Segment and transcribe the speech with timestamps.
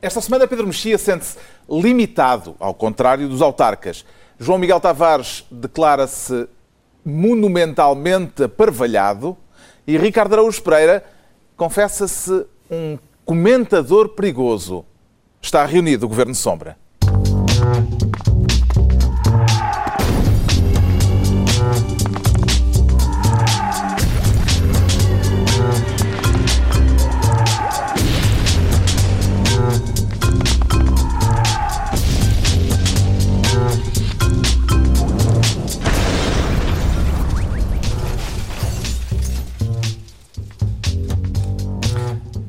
[0.00, 1.36] Esta semana Pedro Mexia sente-se
[1.68, 4.04] limitado, ao contrário dos autarcas.
[4.38, 6.46] João Miguel Tavares declara-se
[7.04, 9.36] monumentalmente aparvalhado
[9.84, 11.04] e Ricardo Araújo Pereira
[11.56, 14.84] confessa-se um comentador perigoso.
[15.42, 16.78] Está reunido o Governo Sombra.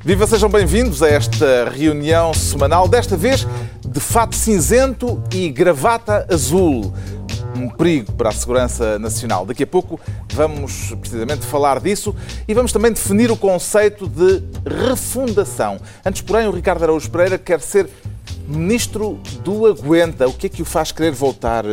[0.10, 3.46] Viva, sejam bem-vindos a esta reunião semanal, desta vez
[3.88, 6.92] de fato cinzento e gravata azul.
[7.56, 9.46] Um perigo para a segurança nacional.
[9.46, 10.00] Daqui a pouco
[10.34, 12.16] vamos precisamente falar disso
[12.48, 14.42] e vamos também definir o conceito de
[14.88, 15.80] refundação.
[16.04, 17.88] Antes, porém, o Ricardo Araújo Pereira quer ser
[18.48, 20.28] ministro do Aguenta.
[20.28, 21.64] O que é que o faz querer voltar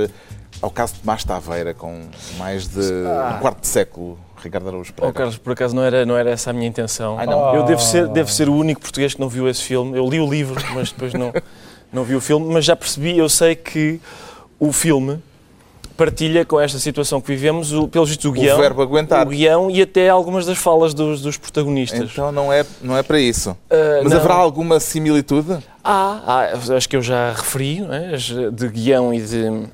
[0.60, 2.02] ao caso de Tomás Taveira, com
[2.36, 5.10] mais de um quarto de século Ricardo Araújo Pereira.
[5.10, 7.18] Oh, Carlos, por acaso não era, não era essa a minha intenção.
[7.18, 7.54] Ai, não.
[7.54, 9.96] Eu devo ser, devo ser o único português que não viu esse filme.
[9.96, 11.32] Eu li o livro, mas depois não,
[11.92, 12.46] não vi o filme.
[12.52, 14.00] Mas já percebi, eu sei que
[14.58, 15.20] o filme
[15.96, 18.58] partilha com esta situação que vivemos, o, pelo visto, o guião.
[18.58, 19.26] O verbo aguentar.
[19.26, 22.10] O guião e até algumas das falas dos, dos protagonistas.
[22.12, 23.50] Então não é, não é para isso.
[23.50, 24.18] Uh, mas não.
[24.18, 25.58] haverá alguma similitude?
[25.82, 28.16] Há, há, acho que eu já referi, não é?
[28.52, 29.66] de guião e de.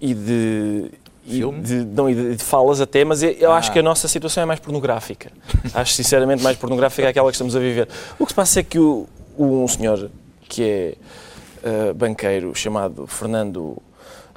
[0.00, 0.90] E de,
[1.26, 3.56] e de, não, de, de, falas até, mas eu, eu ah.
[3.56, 5.30] acho que a nossa situação é mais pornográfica.
[5.72, 7.88] acho sinceramente mais pornográfica aquela que estamos a viver.
[8.18, 9.08] O que se passa é que o,
[9.38, 10.10] um senhor
[10.48, 10.94] que é
[11.90, 13.58] uh, banqueiro chamado Fernando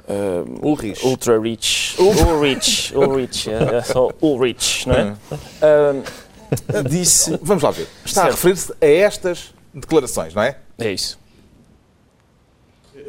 [0.08, 1.04] uh, Ulrich.
[1.04, 1.96] Ultra Rich.
[2.00, 2.96] Ulrich.
[2.96, 3.50] Ulrich.
[3.50, 5.16] É, é só Ulrich, não é?
[5.32, 7.38] Uh, disse.
[7.42, 7.86] Vamos lá ver.
[8.04, 8.32] Está certo.
[8.32, 10.56] a referir-se a estas declarações, não é?
[10.78, 11.17] É isso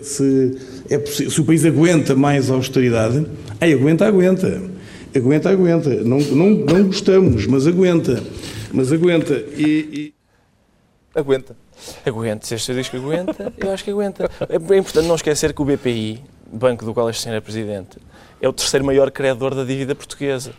[0.01, 0.57] se,
[0.89, 3.25] é possível, se o país aguenta mais austeridade,
[3.59, 4.61] aí aguenta, aguenta.
[5.15, 5.89] Aguenta, aguenta.
[5.89, 8.21] Não, não, não gostamos, mas aguenta.
[8.71, 9.33] Mas aguenta.
[9.33, 10.13] E, e...
[11.15, 11.55] Aguenta.
[12.05, 12.45] Aguenta.
[12.45, 14.29] Se este diz que aguenta, eu acho que aguenta.
[14.47, 17.97] É importante não esquecer que o BPI, banco do qual este senhor é presidente,
[18.41, 20.51] é o terceiro maior credor da dívida portuguesa.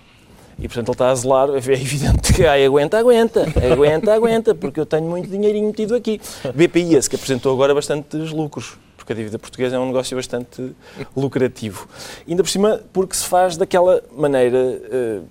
[0.58, 1.48] E, portanto, ele está a zelar.
[1.50, 6.20] É evidente que ai, aguenta, aguenta, aguenta, aguenta, porque eu tenho muito dinheirinho metido aqui.
[6.54, 8.76] BPI, esse que apresentou agora bastantes lucros
[9.10, 10.72] porque a dívida portuguesa é um negócio bastante
[11.16, 11.88] lucrativo.
[12.28, 15.24] Ainda por cima, porque se faz daquela maneira uh,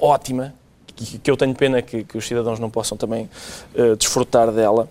[0.00, 0.54] ótima,
[0.94, 3.28] que, que, eu tenho pena que, que, os cidadãos não possam também
[3.74, 4.88] uh, desfrutar dela.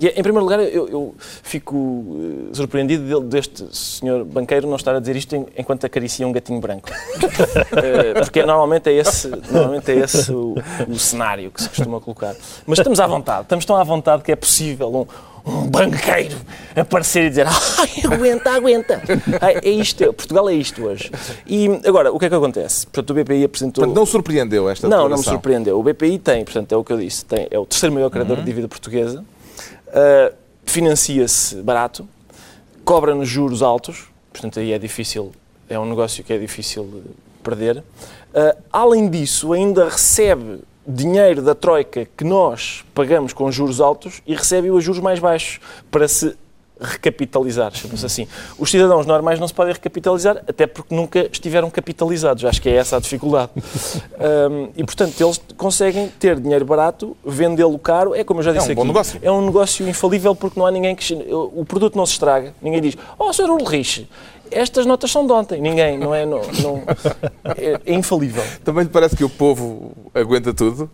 [0.00, 5.00] E, em primeiro lugar, eu, eu fico uh, surpreendido deste senhor banqueiro não estar a
[5.00, 6.88] dizer isto enquanto acaricia um gatinho branco.
[6.90, 10.54] uh, porque normalmente é esse, normalmente é esse o,
[10.88, 12.36] o, cenário que se costuma colocar.
[12.66, 16.36] Mas estamos à vontade, estamos tão à vontade que é possível um, um banqueiro
[16.74, 19.02] aparecer e dizer ai, aguenta, aguenta.
[19.40, 21.10] Ai, é isto, Portugal é isto hoje.
[21.46, 22.86] E agora, o que é que acontece?
[22.86, 23.84] Portanto, o BPI apresentou...
[23.84, 25.78] Portanto, não surpreendeu esta Não, não me surpreendeu.
[25.78, 28.38] O BPI tem, portanto, é o que eu disse, tem, é o terceiro maior credor
[28.38, 28.42] uhum.
[28.42, 29.24] de dívida portuguesa,
[29.88, 30.34] uh,
[30.64, 32.08] financia-se barato,
[32.84, 35.32] cobra-nos juros altos, portanto, aí é difícil,
[35.68, 37.02] é um negócio que é difícil
[37.42, 37.78] perder.
[37.78, 44.34] Uh, além disso, ainda recebe dinheiro da Troika que nós pagamos com juros altos e
[44.34, 46.36] recebe-o a juros mais baixos para se
[46.80, 48.26] recapitalizar, chamamos assim.
[48.58, 52.44] Os cidadãos normais não se podem recapitalizar, até porque nunca estiveram capitalizados.
[52.44, 53.50] Acho que é essa a dificuldade.
[54.14, 58.14] Um, e, portanto, eles conseguem ter dinheiro barato, vendê-lo caro.
[58.14, 58.86] É como eu já disse é um aqui.
[58.86, 59.20] negócio.
[59.22, 61.14] É um negócio infalível porque não há ninguém que...
[61.30, 62.54] O produto não se estraga.
[62.62, 63.50] Ninguém diz, oh, Sr.
[63.50, 64.08] Ulrich,
[64.50, 65.60] estas notas são de ontem.
[65.60, 66.24] Ninguém, não é?
[66.24, 66.82] Não, não
[67.56, 68.42] é, é infalível.
[68.64, 70.90] Também lhe parece que o povo aguenta tudo?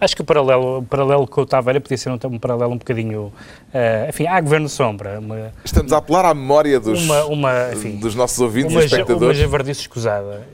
[0.00, 2.78] Acho que o paralelo, o paralelo com o Taveira podia ser um, um paralelo um
[2.78, 3.32] bocadinho.
[3.72, 5.18] Uh, enfim, há governo sombra.
[5.20, 8.86] Uma, Estamos a apelar à memória dos, uma, uma, enfim, dos nossos ouvintes uma, e
[8.86, 9.22] espectadores.
[9.22, 10.46] Uma javardice escusada.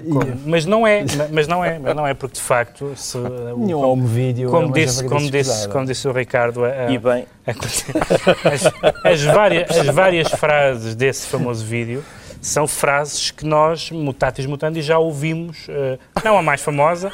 [0.44, 2.92] mas não é, mas não é, mas não é porque de facto.
[2.96, 4.50] Se, Nenhum home vídeo.
[4.50, 6.64] Como, é disse, como, disse, como disse o Ricardo.
[6.64, 7.26] A, e bem.
[7.46, 7.50] A,
[8.52, 8.72] as,
[9.04, 12.02] as, várias, as várias frases desse famoso vídeo
[12.46, 17.10] são frases que nós, mutatis mutandi, já ouvimos, uh, não a mais famosa,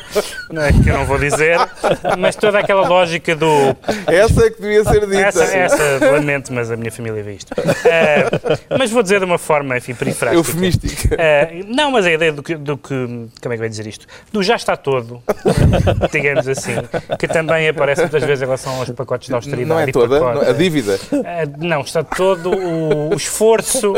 [0.50, 1.58] é, que eu não vou dizer,
[2.18, 3.46] mas toda aquela lógica do...
[4.06, 5.22] Essa é que devia ser dita.
[5.22, 7.50] Essa, essa lamento, mas a minha família vê isto.
[7.52, 10.38] Uh, mas vou dizer de uma forma, enfim, perifrática.
[10.38, 11.14] Eufemística.
[11.14, 14.06] Uh, não, mas a ideia do que, do que, como é que vai dizer isto?
[14.32, 15.22] Do já está todo,
[16.12, 16.76] digamos assim,
[17.18, 19.68] que também aparece muitas vezes em relação aos pacotes de austeridade.
[19.68, 20.98] Não é toda, pacote, a dívida?
[21.58, 23.94] não, está todo o, o esforço...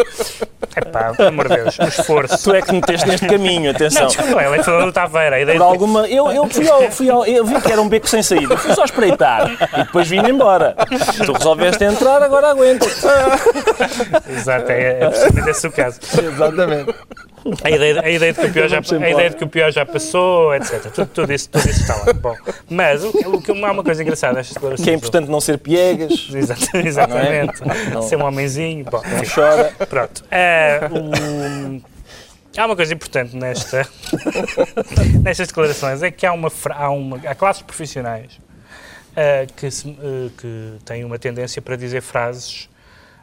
[0.77, 2.45] Epá, pelo amor de Deus, um esforço.
[2.45, 4.03] Tu é que meteste neste caminho, atenção.
[4.03, 5.37] Não, desculpa, ele é falou do Taveira.
[5.47, 8.09] Por de- alguma, eu, eu, fui ao, fui ao, eu vi que era um beco
[8.09, 10.75] sem saída, fui só espreitar e depois vim-me embora.
[11.25, 12.87] Tu resolveste entrar, agora aguenta.
[14.29, 16.01] Exato, é, é precisamente esse o caso.
[16.23, 16.95] Exatamente.
[17.63, 19.71] A ideia, a ideia de que o pior já, a ideia de que o pior
[19.71, 20.91] já passou, etc.
[20.93, 22.13] Tudo, tudo, isso, tudo isso está lá.
[22.15, 22.35] Bom,
[22.71, 24.85] mas o, que- o que há uma coisa engraçada nestas declarações.
[24.85, 27.61] Que é importante não ser piegas, Exato, exatamente.
[27.93, 28.03] Não.
[28.03, 28.85] Ser um homenzinho.
[28.85, 29.73] Bom, não chora.
[29.89, 30.25] Pronto.
[30.31, 31.95] É, o-
[32.57, 33.85] Há uma coisa importante nesta,
[35.23, 38.39] nestas declarações, é que há, uma, há, uma, há classes profissionais
[39.17, 42.69] eh, que, se- eh, que têm uma tendência para dizer frases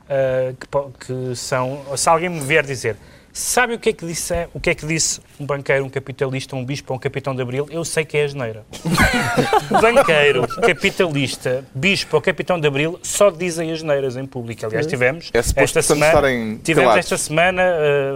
[0.10, 0.68] eh, que,
[1.06, 1.82] que são...
[1.96, 2.98] Se alguém me vier dizer
[3.34, 6.56] sabe o que é que disse, o que é que disse um banqueiro, um capitalista,
[6.56, 8.66] um bispo ou um capitão de Abril, eu sei que é asneira.
[9.82, 14.66] banqueiro, capitalista, bispo ou capitão de Abril só dizem asneiras em público.
[14.66, 17.06] Aliás, tivemos É esta semana, estarem tivemos calados.
[17.12, 17.62] esta semana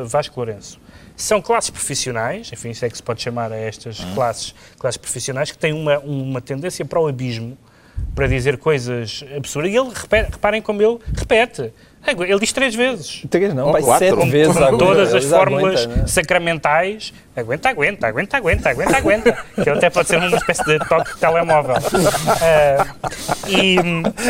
[0.01, 0.79] uh, Vasco Lourenço.
[1.15, 4.13] São classes profissionais, enfim, isso é que se pode chamar a estas Hum.
[4.15, 7.57] classes, classes profissionais, que têm uma, uma tendência para o abismo,
[8.13, 9.71] para dizer coisas absurdas.
[9.71, 11.71] E ele, repete, reparem como ele repete.
[12.11, 13.23] Ele diz três vezes.
[13.29, 14.07] Três não, Ou vai quatro.
[14.21, 14.55] sete vezes.
[14.57, 16.07] Aguenta, todas as fórmulas aguentam, né?
[16.07, 17.13] sacramentais.
[17.35, 19.31] Aguenta, aguenta, aguenta, aguenta, aguenta, aguenta.
[19.55, 21.75] Que ele até pode ser uma espécie de toque de telemóvel.
[22.41, 22.87] Ah,
[23.49, 23.75] e,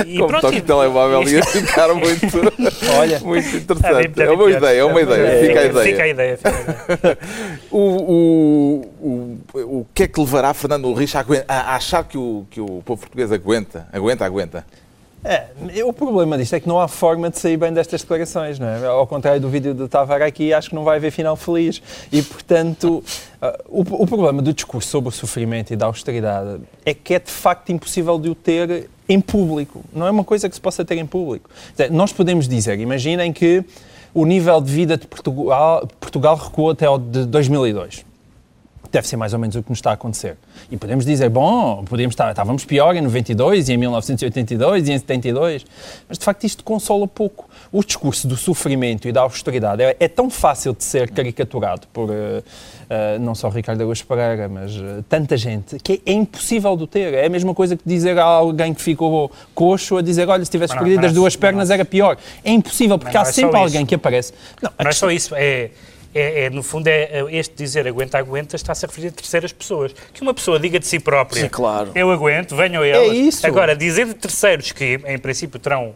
[0.07, 0.41] e Como pronto.
[0.41, 2.25] toque de telemóvel ia ficar muito,
[2.99, 4.07] Olha, muito bem, interessante.
[4.09, 5.39] bem É uma ideia, é uma ideia.
[5.47, 6.37] Fica a Fica a ideia.
[6.37, 7.17] Fica a ideia.
[7.71, 9.39] O, o, o,
[9.79, 12.61] o que é que levará Fernando Ulrich a, aguen- a a achar que o, que
[12.61, 13.87] o povo português aguenta?
[13.91, 14.65] Aguenta, aguenta.
[15.23, 15.47] É,
[15.83, 18.85] o problema disto é que não há forma de sair bem destas declarações, não é?
[18.85, 21.81] Ao contrário do vídeo do Tavares aqui, acho que não vai haver final feliz.
[22.11, 23.03] E, portanto,
[23.41, 27.19] ah, o, o problema do discurso sobre o sofrimento e da austeridade é que é
[27.19, 29.83] de facto impossível de o ter em público.
[29.91, 31.49] Não é uma coisa que se possa ter em público.
[31.71, 33.63] Dizer, Nós podemos dizer, imaginem que
[34.13, 38.05] o nível de vida de Portugal, Portugal recuou até ao de 2002
[38.91, 40.37] deve ser mais ou menos o que nos está a acontecer.
[40.69, 44.97] E podemos dizer, bom, podemos estar, estávamos pior em 92 e em 1982 e em
[44.97, 45.65] 72,
[46.07, 47.49] mas de facto isto consola pouco.
[47.71, 52.09] O discurso do sofrimento e da austeridade é, é tão fácil de ser caricaturado por
[52.11, 52.43] eh,
[52.89, 56.87] eh, não só Ricardo Araújo Pereira, mas eh, tanta gente, que é, é impossível de
[56.87, 57.13] ter.
[57.13, 60.51] É a mesma coisa que dizer a alguém que ficou coxo a dizer, olha, se
[60.51, 62.17] tivesse perdido as duas não, pernas era pior.
[62.43, 64.33] É impossível, porque há é sempre alguém que aparece.
[64.61, 65.71] Não, Não é só isso, é,
[66.15, 69.51] é, é, no fundo, é, é este dizer aguenta, aguenta, está-se a referir a terceiras
[69.51, 69.93] pessoas.
[70.13, 71.91] Que uma pessoa diga de si própria, Sim, claro.
[71.93, 73.11] eu aguento, venham elas.
[73.15, 73.45] isso.
[73.45, 75.93] Agora, dizer de terceiros que, em princípio, terão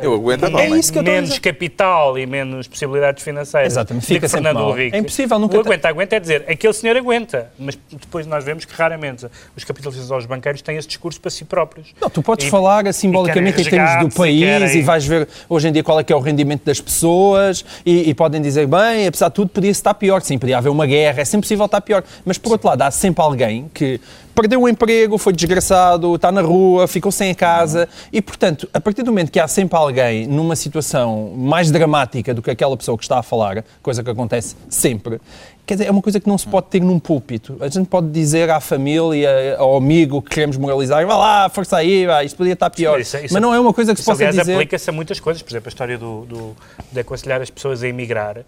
[0.00, 1.40] Eu aguento, não, É isso que eu menos dizer.
[1.40, 4.78] capital e menos possibilidades financeiras Exatamente, que fica sempre Fernando mal.
[4.78, 4.96] Henrique.
[4.96, 8.64] É impossível, nunca O aguenta, aguenta é dizer, aquele senhor aguenta, mas depois nós vemos
[8.64, 9.26] que raramente
[9.56, 11.88] os capitalistas ou os banqueiros têm esse discurso para si próprios.
[12.00, 15.68] Não, tu podes E- falar simbolicamente em termos do e país e, vais ver hoje
[15.68, 19.06] em dia qual é que é o rendimento das pessoas e, e podem dizer, bem,
[19.06, 20.20] apesar de tudo, podia estar pior.
[20.22, 22.04] Sim, podia haver uma guerra, é sempre possível estar pior.
[22.24, 24.00] Mas, por outro lado, há sempre alguém que
[24.36, 28.80] perdeu o emprego, foi desgraçado, está na rua, ficou sem a casa e, portanto, a
[28.80, 32.98] partir do momento que há sempre alguém numa situação mais dramática do que aquela pessoa
[32.98, 35.18] que está a falar, coisa que acontece sempre,
[35.64, 37.56] Quer dizer, é uma coisa que não se pode ter num púlpito.
[37.58, 42.06] A gente pode dizer à família, ao amigo que queremos moralizar, vá lá, força aí,
[42.06, 43.00] vá, isto podia estar pior.
[43.00, 44.52] Isso- isso- Mas não é uma coisa que se Isso, possa aliás, dizer.
[44.54, 45.42] aplica-se a muitas coisas.
[45.42, 46.56] Por exemplo, a história do, do-
[46.92, 48.44] de aconselhar as pessoas a emigrar.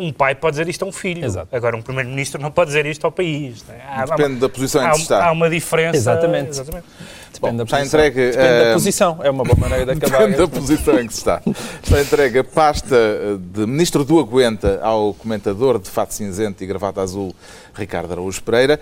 [0.00, 1.24] Um pai pode dizer isto a um filho.
[1.24, 1.48] Exato.
[1.54, 3.64] Agora, um primeiro-ministro não pode dizer isto ao país.
[3.66, 3.78] não é?
[3.80, 5.26] Há- há uma- Depende da posição em há, que se está.
[5.26, 5.96] Há uma diferença.
[5.96, 6.50] Exatamente.
[6.50, 6.84] Exatamente.
[7.32, 7.86] Depende Bom, da posição.
[7.86, 9.18] entregue, Depende eh, da posição.
[9.22, 10.18] É uma boa maneira de acabar.
[10.28, 11.42] Depende da posição em que se está.
[11.82, 12.96] Está entregue a pasta
[13.52, 17.34] de Ministro do Aguenta ao comentador de fato cinzento e gravata azul,
[17.74, 18.80] Ricardo Araújo Pereira,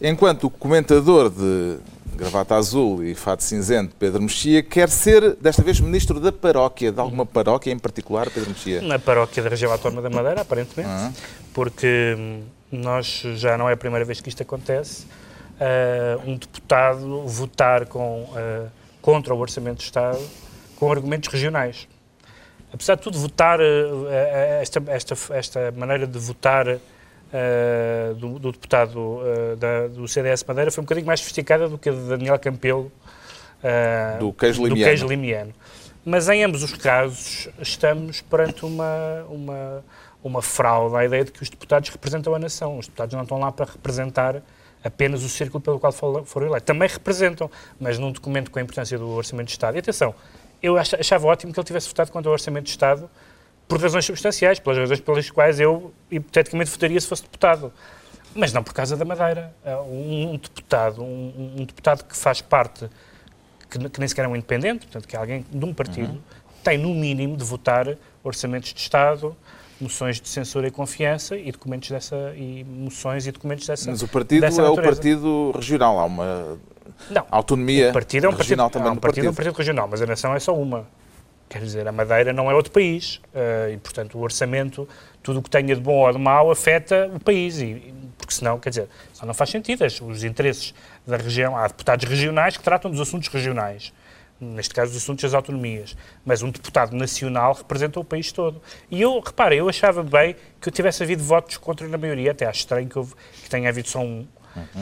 [0.00, 1.76] enquanto o comentador de
[2.16, 7.00] gravata azul e fato cinzento, Pedro Mexia, quer ser, desta vez, Ministro da Paróquia, de
[7.00, 8.80] alguma paróquia em particular, Pedro Mexia?
[8.82, 10.88] Na paróquia da região autónoma da Madeira, aparentemente,
[11.52, 15.06] porque hum, nós já não é a primeira vez que isto acontece.
[15.60, 18.66] ah, um deputado votar com, ah,
[19.00, 20.20] contra o Orçamento de Estado
[20.76, 21.86] com argumentos regionais.
[22.72, 26.78] Apesar de tudo, votar, ah, esta, esta, esta maneira de votar
[27.32, 31.78] ah, do, do deputado ah, da- do CDS Madeira foi um bocadinho mais sofisticada do
[31.78, 32.90] que a de Daniel Campelo
[33.62, 34.84] ah, Do queijo do limiano.
[34.88, 35.52] queijo limiano.
[36.04, 39.84] Mas em ambos os casos estamos perante uma, uma,
[40.22, 42.76] uma fraude à ideia de que os deputados representam a nação.
[42.78, 44.42] Os deputados não estão lá para representar
[44.82, 46.66] apenas o círculo pelo qual foram eleitos.
[46.66, 47.48] Também representam,
[47.78, 49.76] mas num documento com a importância do Orçamento de Estado.
[49.76, 50.12] E atenção,
[50.60, 53.08] eu ach- achava ótimo que ele tivesse votado contra o Orçamento de Estado
[53.72, 57.72] por razões substanciais, pelas razões pelas quais eu, hipoteticamente, votaria se fosse deputado.
[58.34, 59.54] Mas não por causa da Madeira.
[59.64, 62.88] Uh, Um, um deputado, um, um deputado que faz parte
[63.70, 66.18] que, que nem sequer é um independente, portanto, que é alguém de um partido,
[66.62, 69.34] tem no mínimo de votar orçamentos de Estado,
[69.80, 74.08] moções de censura e confiança e documentos dessa e moções e documentos dessa Mas o
[74.08, 74.94] partido é dessa o natureza.
[74.94, 75.98] partido regional.
[75.98, 76.58] Há uma
[77.10, 79.34] Não, autonomia o partido é um partido, regional também é um no partido, é um
[79.34, 79.52] partido.
[79.54, 80.86] partido regional, mas a nação é só uma.
[81.52, 84.88] Quer dizer, a Madeira não é outro país eh, e, portanto, o orçamento,
[85.22, 87.60] tudo o que tenha de bom ou de mau, afeta o país.
[87.60, 89.84] E, porque senão, quer dizer, só não faz sentido.
[89.84, 90.72] As- Os interesses
[91.06, 93.92] da região, há deputados regionais que tratam dos assuntos regionais,
[94.40, 95.94] neste caso dos assuntos das autonomias,
[96.24, 98.62] mas um deputado nacional representa o país todo.
[98.90, 102.46] E eu, repara, eu achava bem que eu tivesse havido votos contra na maioria, até
[102.46, 104.26] acho estranho que, houve, que tenha havido só um,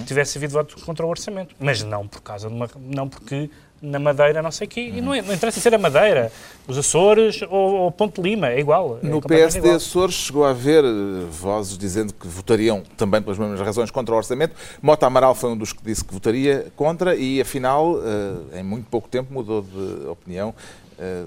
[0.06, 3.50] tivesse havido votos contra o orçamento, mas não por causa de uma, não porque
[3.82, 6.30] na Madeira não sei o quê, e não, é- não interessa ser a Madeira,
[6.68, 8.98] os Açores ou, ou Ponte Lima, é igual.
[9.02, 9.76] é No PSD igual.
[9.76, 10.88] Açores chegou a haver eh,
[11.30, 14.54] vozes dizendo que votariam também pelas mesmas razões contra o orçamento.
[14.82, 17.96] Mota Amaral foi um dos que disse que votaria contra e, afinal,
[18.52, 20.54] eh, em muito pouco tempo mudou de opinião.
[20.98, 21.24] Eh,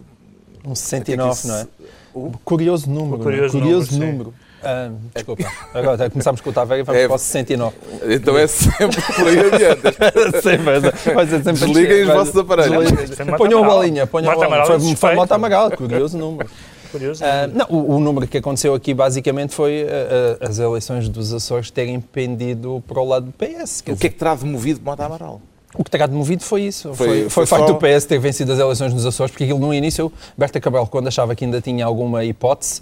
[0.63, 1.61] Um até 69, que não é?
[1.61, 1.69] isso-
[2.13, 3.19] O- Curioso número.
[3.19, 3.59] O curioso é?
[3.59, 4.11] curioso número, sim.
[4.11, 4.33] número.
[4.63, 5.43] Ah, desculpa.
[5.73, 7.07] Agora começámos com o Taveira e vamos É.
[7.07, 7.75] para o 69.
[8.09, 9.81] Então é sempre por aí adiante.
[10.41, 12.91] sempre, vai ser sempre Desliguem os vossos aparelhos.
[12.91, 13.77] Mota Ponham a Amaral.
[13.77, 14.65] bolinha, ponham a Mota bolinha.
[14.65, 15.15] Foi, é foi.
[15.15, 16.49] Mota Amaral, curioso número.
[16.91, 17.23] Curioso.
[17.25, 21.33] Ah, não, o, o número que aconteceu aqui basicamente foi ah, ah, as eleições dos
[21.33, 23.79] Açores terem pendido para o lado do PS.
[23.87, 25.41] O que é que terá demovido Mota Amaral?
[25.75, 26.93] O que terá demovido foi isso.
[26.93, 29.31] Foi- Foi, foi, foi o facto só- do PS ter vencido as eleições nos Açores,
[29.31, 32.79] porque aquilo no início, Berta Cabral, quando achava que ainda tinha alguma hipótese,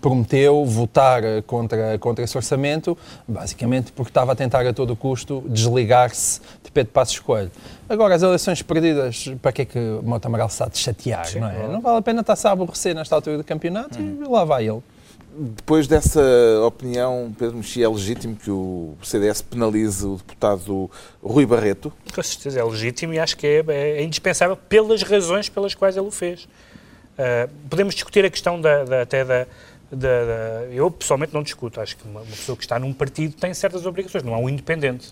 [0.00, 5.44] prometeu votar eh, contra, contra esse orçamento, basicamente porque estava a tentar a todo custo
[5.46, 7.50] desligar-se de Pedro Passos Coelho.
[7.88, 11.48] Agora, as eleições perdidas, para que é que Mota Amaral se há de chatear, não
[11.48, 11.68] é?
[11.68, 14.82] Não vale a pena estar-se a aborrecer nesta altura do campeonato e lá vai ele.
[15.38, 16.22] Depois dessa
[16.66, 20.90] opinião, Pedro Mexia, é legítimo que o CDS penalize o deputado
[21.22, 21.92] Rui Barreto?
[22.14, 26.06] Com certeza, é legítimo e acho que é, é indispensável pelas razões pelas quais ele
[26.06, 26.48] o fez.
[27.18, 29.46] Ah, podemos discutir a questão da, da- até da,
[29.90, 31.80] da- da- Eu pessoalmente não discuto.
[31.80, 34.48] Acho que uma, uma pessoa que está num partido tem certas obrigações, não é um
[34.48, 35.10] independente.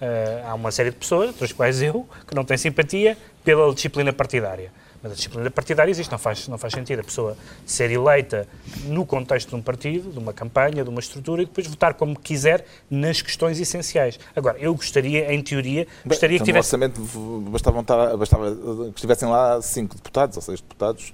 [0.00, 3.72] Ah, há uma série de pessoas, entre as quais eu, que não têm simpatia pela
[3.74, 4.70] disciplina partidária.
[5.02, 8.46] Mas a disciplina partidária existe, não faz, não faz sentido a pessoa ser eleita
[8.84, 12.16] no contexto de um partido, de uma campanha, de uma estrutura e depois votar como
[12.16, 14.16] quiser nas questões essenciais.
[14.36, 16.68] Agora, eu gostaria, em teoria, gostaria Então, que no tivesse.
[16.76, 21.12] orçamento v- bastava, bastava que estivessem lá cinco deputados ou seis deputados,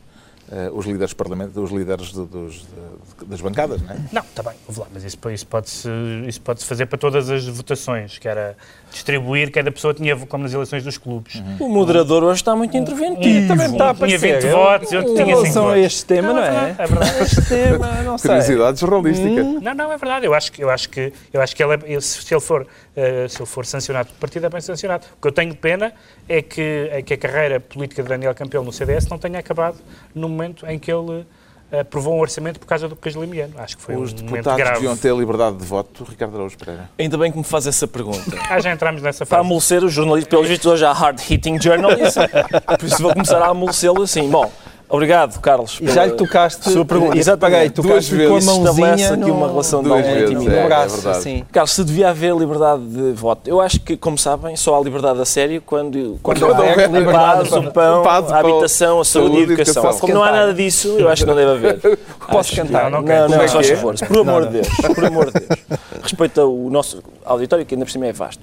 [0.50, 3.96] eh, os líderes parlamentares, os líderes do- dos, de- das bancadas, não é?
[4.12, 5.88] Não, está bem, vou lá, mas isso, isso pode-se
[6.26, 8.56] isso pode fazer para todas as votações, que era
[8.90, 11.42] distribuir, cada pessoa tinha, como nas eleições dos clubes.
[11.60, 13.48] O moderador hoje está muito interventivo.
[13.48, 14.40] Também está a tinha aparecer.
[14.42, 15.84] 20 votos, outro Em tinha 5 relação a votos.
[15.84, 16.74] este tema, não, é?
[16.78, 17.22] É verdade.
[17.22, 18.28] Este tema, não sei.
[18.30, 19.42] Curiosidade jornalística.
[19.42, 20.26] Não, não, é verdade.
[20.26, 22.66] Eu acho que, eu acho que, eu acho que ele é- se se ele for,
[22.96, 25.06] eh, se ele for sancionado pelo partido, é bem sancionado.
[25.18, 25.92] O que eu tenho pena
[26.28, 29.76] é que, é que a carreira política de Daniel Campelo no CDS não tenha acabado
[30.14, 31.26] no momento em que ele
[31.70, 33.52] eh, aprovou um orçamento por causa do Castelimiano.
[33.58, 34.74] Acho que foi Os um deputados grave.
[34.76, 36.88] deviam ter liberdade de voto, Ricardo Araújo Pereira.
[36.98, 38.22] Ainda bem que me faz essa pergunta.
[38.48, 39.46] Ah, já entramos nessa Para fase.
[39.46, 42.20] amolecer os jornalistas, pelos vistos hoje há hard-hitting journalism.
[42.78, 44.28] Por isso vou começar a amolecê-lo assim.
[44.30, 44.50] Bom,
[44.88, 45.78] obrigado, Carlos.
[45.80, 47.16] E já lhe tocaste, Sua pergunta.
[47.16, 47.56] e Exatamente.
[47.56, 50.56] paguei, tocaste Duas com a vezes estabelece mãozinha aqui uma relação de vezes, intimidade.
[50.56, 51.44] é, é braço, assim.
[51.52, 53.48] Carlos, se devia haver liberdade de voto.
[53.48, 56.90] Eu acho que, como sabem, só há liberdade a sério quando, quando, Quando houver houver
[56.90, 59.82] liberdade, o pão, paz, a habitação, a saúde e a educação.
[59.98, 60.40] Como não há Cantar.
[60.40, 61.80] nada disso, eu acho que não deve haver.
[62.28, 62.90] Posso Acho que- cantar?
[62.90, 63.28] Não, Não, quero.
[63.30, 63.76] não, é só é?
[63.76, 63.94] for.
[64.06, 65.60] Por amor de Deus, por amor de Deus.
[66.02, 68.42] Respeita o nosso auditório, que ainda por cima é vasto.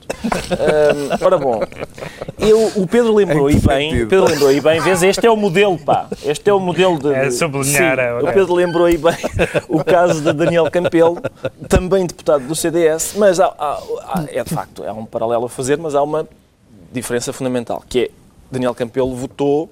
[1.21, 1.61] Ora bom,
[2.39, 5.35] eu, o Pedro lembrou Em e bem, Pedro lembrou e bem, vês, este é o
[5.37, 6.07] modelo, pá.
[6.25, 7.13] Este é o modelo de.
[7.13, 8.33] É sublinhar, Sim, é, o.
[8.33, 9.13] Pedro lembrou e bem
[9.69, 11.17] o caso de Daniel Campelo,
[11.69, 15.49] também deputado do CDS, mas há- há- há- é de facto, há um paralelo a
[15.49, 16.27] fazer, mas há uma
[16.91, 18.09] diferença fundamental, que é
[18.51, 19.71] Daniel Campelo votou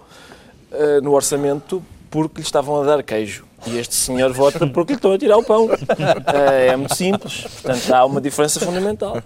[0.71, 3.45] eh, no orçamento porque lhe estavam a dar queijo.
[3.65, 5.69] E este senhor vota porque lhe estão a tirar o pão.
[6.33, 7.41] Eh, é muito simples.
[7.41, 9.17] Portanto, há uma diferença fundamental.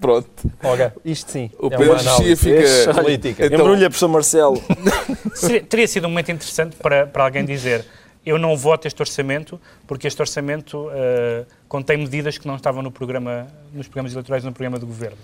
[0.00, 0.28] Pronto.
[0.62, 1.50] Ora, isto sim.
[1.58, 2.36] O é Pedro análise.
[2.36, 2.94] fica.
[2.94, 3.46] Política.
[3.46, 4.62] Então, Embrulha, professor Marcelo.
[5.34, 7.84] Seria- teria sido um momento interessante para, para alguém dizer
[8.24, 12.90] eu não voto este orçamento porque este orçamento eh, contém medidas que não estavam no
[12.90, 15.18] programa, nos programas eleitorais no programa do governo.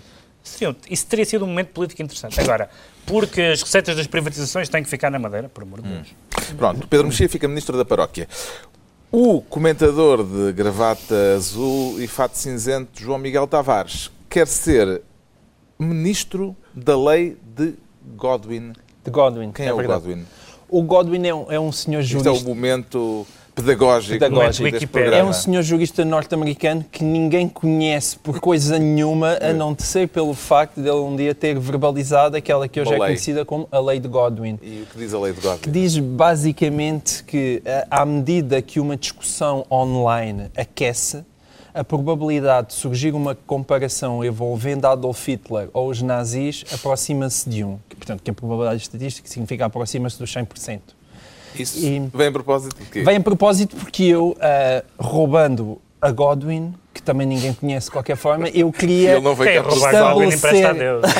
[0.89, 2.39] Isso teria sido um momento político interessante.
[2.39, 2.69] Agora,
[3.05, 6.07] porque as receitas das privatizações têm que ficar na Madeira, por amor de Deus.
[6.57, 8.27] Pronto, Pedro Mexia fica ministro da paróquia.
[9.11, 15.01] O comentador de gravata azul e fato cinzento, João Miguel Tavares, quer ser
[15.77, 17.73] ministro da lei de
[18.15, 18.73] Godwin.
[19.03, 19.51] De Godwin.
[19.51, 20.03] Quem é, o verdade.
[20.03, 20.25] Godwin?
[20.69, 22.47] O Godwin é um, é um senhor Isto é o jurista.
[22.47, 23.27] momento
[23.61, 24.63] pedagógico, Pedagógico.
[24.63, 24.87] deste Wikipédia.
[25.09, 25.17] programa.
[25.17, 30.33] É um senhor jurista norte-americano que ninguém conhece por coisa nenhuma, a não ser pelo
[30.33, 33.07] facto de ele um dia ter verbalizado aquela que hoje Uma é lei.
[33.09, 34.59] conhecida como a Lei de Godwin.
[34.61, 35.71] E o que diz a lei de Que Godwin?
[35.71, 41.23] diz basicamente que, à medida que uma discussão online aquece,
[41.73, 47.79] a probabilidade de surgir uma comparação envolvendo Adolf Hitler ou os nazis aproxima-se de 1.
[47.87, 50.79] Que, portanto, que a probabilidade estatística significa aproxima-se dos 100%.
[51.55, 53.03] Isso E- vem a propósito de quê?
[53.03, 58.15] Vem a propósito porque eu, ah, roubando a Godwin, que também ninguém conhece de qualquer
[58.17, 61.03] forma, eu queria Ele não veio roubar estabelecer- a Deus.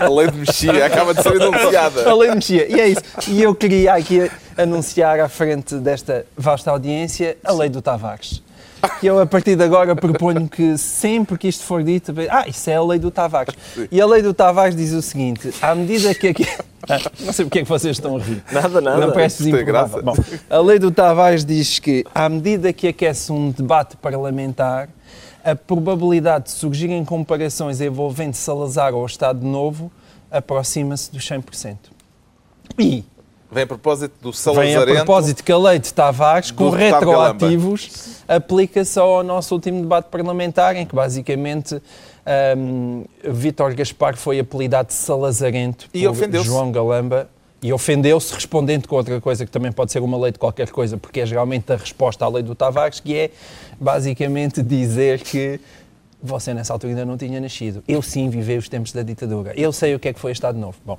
[0.00, 2.08] A lei de Mexia acaba de ser anunciada.
[2.10, 2.66] A lei mexia.
[2.70, 3.02] E é isso.
[3.28, 8.42] E eu queria aqui anunciar à frente desta vasta audiência a lei do Tavares.
[9.02, 12.68] E eu, a partir de agora, proponho que sempre que isto for dito, ah, isso
[12.70, 13.54] é a lei do Tavares.
[13.90, 16.46] E a lei do Tavares diz o seguinte: à medida que aqui.
[16.88, 18.42] Ah, Não sei porque é que vocês estão a rir.
[18.50, 19.06] Nada, nada.
[19.06, 20.02] Não parece tem improvável.
[20.02, 20.22] graça.
[20.22, 24.88] Bom, a lei do Tavares diz que, à medida que aquece um debate parlamentar,
[25.44, 29.92] a probabilidade de surgirem comparações envolvendo Salazar ou Estado Novo
[30.30, 31.76] aproxima-se dos 100%.
[32.78, 33.04] E
[33.52, 34.96] Vem a propósito do vem a Salazarento.
[34.96, 40.86] propósito que a lei de Tavares, com retroativos, aplica-se ao nosso último debate parlamentar, em
[40.86, 41.80] que basicamente
[42.56, 46.46] hum, Vítor Gaspar foi apelidado de Salazarento E por.
[46.46, 47.28] João Galamba.
[47.62, 50.96] E ofendeu-se respondendo com outra coisa que também pode ser uma lei de qualquer coisa,
[50.96, 53.30] porque é geralmente a resposta à lei do Tavares, que é
[53.78, 55.60] basicamente dizer que
[56.22, 57.82] você nessa altura ainda não tinha nascido.
[57.88, 59.52] Eu sim vivei os tempos da ditadura.
[59.56, 60.78] Eu sei o que é que foi Estado Novo.
[60.86, 60.98] Bom,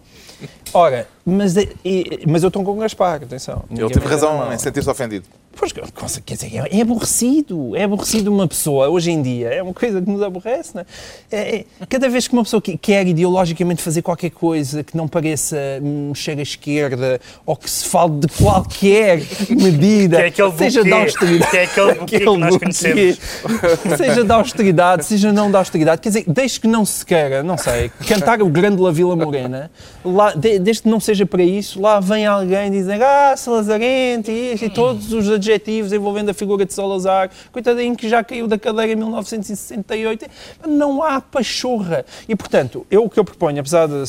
[0.74, 3.64] ora, mas, e- mas eu estou com o Gaspar, atenção.
[3.70, 5.26] Ele Ninguém teve razão em sentir-se ofendido.
[5.56, 7.76] Pois, quer dizer, é aborrecido.
[7.76, 9.50] É aborrecido uma pessoa, hoje em dia.
[9.50, 10.86] É uma coisa que nos aborrece, não é?
[11.32, 15.08] É- é- cada vez que uma pessoa que- quer ideologicamente fazer qualquer coisa que não
[15.08, 20.96] pareça mexer à esquerda ou que se fale de qualquer medida, Que é seja da
[20.98, 21.50] austeridade.
[21.52, 23.20] que é aquele que nós buquê, conhecemos.
[23.98, 26.02] seja da austeridade, seja não da austeridade.
[26.02, 29.70] Quer dizer, desde que não se queira, não sei, cantar o grande La Vila Morena,
[30.04, 34.54] lá, de- desde que não seja para isso, lá vem alguém dizer ah, Salazarente e
[34.64, 38.94] e todos os adjetivos envolvendo a figura de Salazar, coitadinho que já caiu da cadeira
[38.94, 40.26] em 1968.
[40.68, 42.06] Não há pachorra.
[42.28, 44.04] E, portanto, eu o que eu proponho, apesar de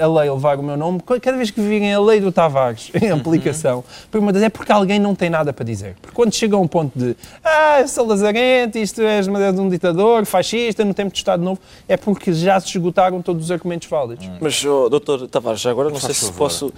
[0.00, 2.90] a, a lei levar o meu nome, cada vez que virem a lei do Tavares
[3.00, 5.96] em aplicação, uma das é porque alguém não tem nada para dizer.
[6.00, 10.24] Porque quando chega a um ponto de ah, é Salazarente, isto é de um ditador,
[10.24, 14.28] fascista, no tempo de Estado Novo, é porque já se esgotaram todos os argumentos válidos.
[14.40, 16.38] Mas, oh, doutor Tavares, já agora não Faz sei se favor.
[16.38, 16.72] posso...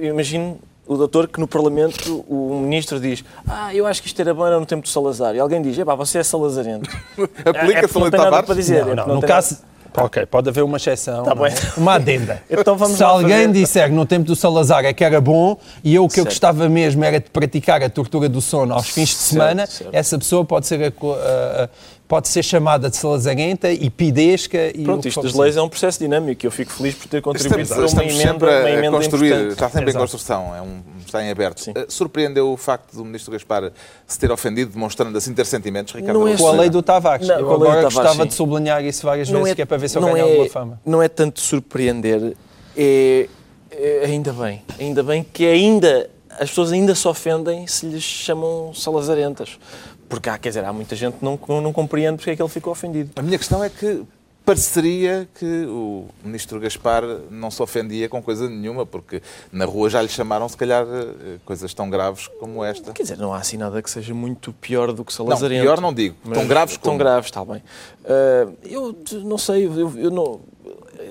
[0.00, 4.32] Imagino o doutor que no Parlamento o ministro diz ah, eu acho que isto era
[4.32, 5.34] bom era no tempo do Salazar.
[5.34, 6.88] E alguém diz, epá, você é salazarento.
[7.44, 8.82] é, Aplica-se porque a não tem nada para dizer.
[8.86, 9.58] é Não, não, no tem caso.
[9.98, 11.48] Ok, pode haver uma exceção, Tá não é?
[11.50, 11.58] bem.
[11.78, 12.42] uma adenda.
[12.50, 15.56] Então vamos Se alguém fazer- disser que no tempo do Salazar é que era bom
[15.82, 16.26] e eu o que eu Certo.
[16.34, 19.90] gostava mesmo era de praticar a tortura do sono aos fins de Certo, semana, certo.
[19.94, 21.70] essa pessoa pode ser, a-
[22.08, 24.70] pode ser chamada de salazarenta e pidesca.
[24.76, 27.08] E o Pronto, isto das leis é um processo dinâmico e eu fico feliz por
[27.08, 29.52] ter contribuído Estamos, para uma estamos emenda, sempre uma a, a emenda construir, importante.
[29.52, 30.02] está sempre em Exato.
[30.02, 31.60] construção, é um, está em aberto.
[31.60, 31.72] Sim.
[31.74, 33.72] Eh, Surpreendeu o facto do Ministro Gaspar
[34.06, 36.18] se ter ofendido, demonstrando assim ter sentimentos, Ricardo?
[36.18, 37.26] Não é Com a lei do Tavares.
[37.26, 38.28] Não, eu com a lei do agora Tavares, gostava sim.
[38.28, 40.48] de sublinhar isso várias vezes, que é para ver se eu não ganho é- alguma
[40.48, 40.80] fama.
[40.86, 42.36] Não é tanto surpreender,
[42.76, 43.28] é,
[43.72, 44.62] é ainda bem.
[44.78, 49.58] Ainda bem que ainda as pessoas ainda se ofendem se lhes chamam salazarentas.
[50.08, 52.48] Porque há, quer dizer, há muita gente que não, não compreende porque é que ele
[52.48, 53.10] ficou ofendido.
[53.16, 54.02] A minha questão é que
[54.44, 60.00] pareceria que o Ministro Gaspar não se ofendia com coisa nenhuma, porque na rua já
[60.00, 62.92] lhe chamaram, se calhar, eh, coisas tão graves como esta.
[62.92, 65.62] Quer dizer, não há assim nada que seja muito pior do que Não, salazarento.
[65.62, 66.92] pior não digo, tão graves como.
[66.92, 67.60] Tão graves, está bem.
[68.04, 70.40] Ah, eu não sei, eu, eu não...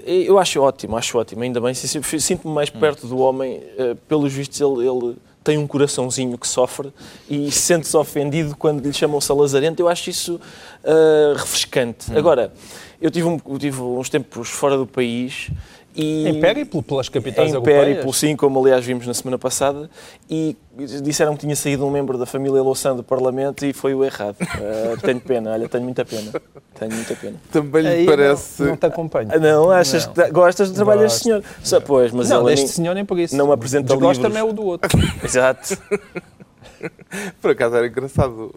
[0.06, 1.74] Eu acho ótimo, acho ótimo, ainda bem.
[1.74, 3.62] si- si- Sinto-me mais perto do homem.
[3.78, 6.92] ah, pelos vistos, ele, ele tem um coraçãozinho que sofre
[7.30, 9.80] e sente-se ofendido quando lhe chamam salazarento.
[9.82, 10.42] Eu acho isso
[10.84, 12.12] ah, refrescante.
[12.18, 12.52] Agora,
[13.00, 15.50] eu tive, um- eu tive uns tempos fora do país
[15.96, 16.28] e...
[16.28, 17.84] Em périplo pelas capitais Em europeias.
[17.86, 19.90] périplo, sim, como aliás vimos na semana passada,
[20.30, 20.56] e
[21.04, 24.36] disseram que tinha saído um membro da família Louçã do Parlamento e foi o errado.
[24.62, 26.32] Eh, tenho pena, olha, tenho muita pena.
[26.78, 27.36] Tenho muita pena.
[27.52, 28.62] Também lhe Aí parece.
[28.62, 29.30] Não, não te acompanho.
[29.32, 30.14] Ah, Não, achas Não.
[30.14, 31.44] que gostas do trabalho deste senhor?
[31.64, 33.36] Só, pois, mas não, deste mim- senhor nem por isso.
[33.36, 34.50] não me apresenta Desgosta-me livros.
[34.50, 34.90] é o do outro.
[35.24, 35.78] Exato.
[37.42, 38.54] Por acaso era engraçado.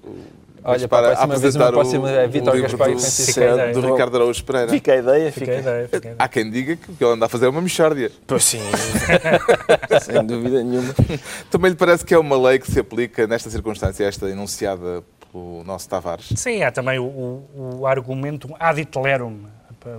[0.64, 3.72] Olha, Gaspar para a próxima uma próxima é Vítor livro Gaspar e do, Francisco a
[3.72, 4.68] do Ricardo Araújo Pereira.
[4.70, 5.56] Fica a ideia, Fica fica.
[5.56, 6.16] a ideia, fica a ideia.
[6.18, 8.10] Há quem diga que o que ele anda a fazer é uma mexórdia.
[8.26, 8.60] Pois sim,
[10.02, 10.94] sem dúvida nenhuma.
[11.50, 15.62] Também lhe parece que é uma lei que se aplica nesta circunstância, esta enunciada pelo
[15.64, 16.28] nosso Tavares?
[16.36, 19.44] Sim, há também o, o, o argumento ad iterum.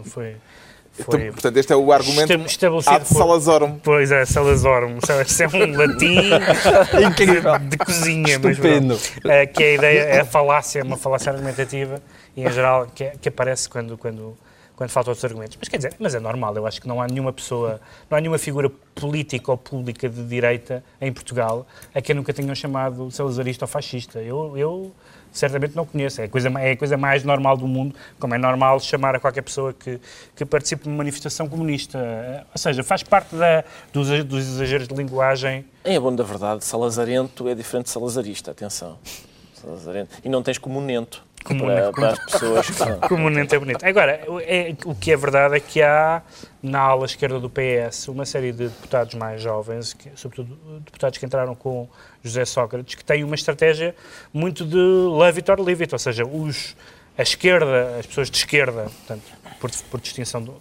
[0.04, 0.36] Foi,
[1.04, 3.80] foi Então, Portanto, este é o argumento ad Salazorum.
[3.84, 4.98] Pois é, Salazorum.
[5.26, 6.18] Isso é um latim
[7.10, 7.60] Incrível.
[7.60, 8.40] de cozinha.
[8.40, 8.98] mas Estupendo.
[8.98, 9.32] pronto.
[9.32, 12.02] É, que a ideia é a falácia, uma falácia argumentativa
[12.36, 14.38] e, em geral, que, é- que aparece quando, quando,
[14.76, 15.58] quando faltam outros argumentos.
[15.60, 18.22] Mas quer dizer, mas é normal, eu acho que não há nenhuma pessoa, não há
[18.22, 23.66] nenhuma figura política ou pública de direita em Portugal a quem nunca tenham chamado salazarista
[23.66, 24.20] ou fascista.
[24.20, 24.92] Eu, eu
[25.32, 26.22] certamente não conheço.
[26.22, 29.20] É a, coisa, é a coisa mais normal do mundo, como é normal chamar a
[29.20, 30.00] qualquer pessoa que,
[30.36, 32.46] que participe de uma manifestação comunista.
[32.52, 33.64] Ou seja, faz parte da,
[33.94, 35.66] dos, dos exageros de linguagem.
[35.86, 38.98] Em bom da verdade, salazarento é diferente de salazarista, atenção.
[39.54, 40.16] Salazarento.
[40.24, 41.24] E não tens comunento.
[41.44, 43.00] Para, para, as pessoas que são.
[43.02, 43.84] Comunente é bonito.
[43.84, 46.22] Agora, é, o que é verdade é que há
[46.62, 51.26] na ala esquerda do PS uma série de deputados mais jovens, que, sobretudo deputados que
[51.26, 51.88] entraram com
[52.24, 53.96] José Sócrates, que têm uma estratégia
[54.34, 56.76] muito de love it or leave it, ou seja, os,
[57.18, 59.24] a esquerda, as pessoas de esquerda, portanto,
[59.60, 60.56] por, por distinção do,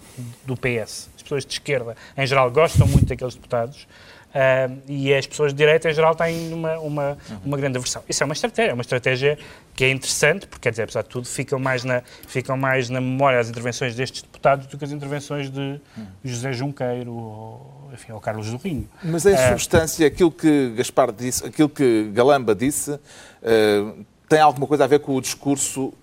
[0.44, 3.86] do PS, as pessoas de esquerda, em geral, gostam muito daqueles deputados,
[4.28, 8.02] Uh, e as pessoas de direita, em geral, têm uma, uma, uma grande aversão.
[8.08, 9.38] Isso é uma estratégia, é uma estratégia
[9.74, 13.00] que é interessante, porque, quer dizer, apesar de tudo, ficam mais na, ficam mais na
[13.00, 15.80] memória as intervenções destes deputados do que as intervenções de
[16.22, 18.88] José Junqueiro ou, enfim, ou Carlos do Rinho.
[19.02, 24.66] Mas em uh, substância, aquilo que Gaspar disse, aquilo que Galamba disse, uh, tem alguma
[24.66, 25.94] coisa a ver com o discurso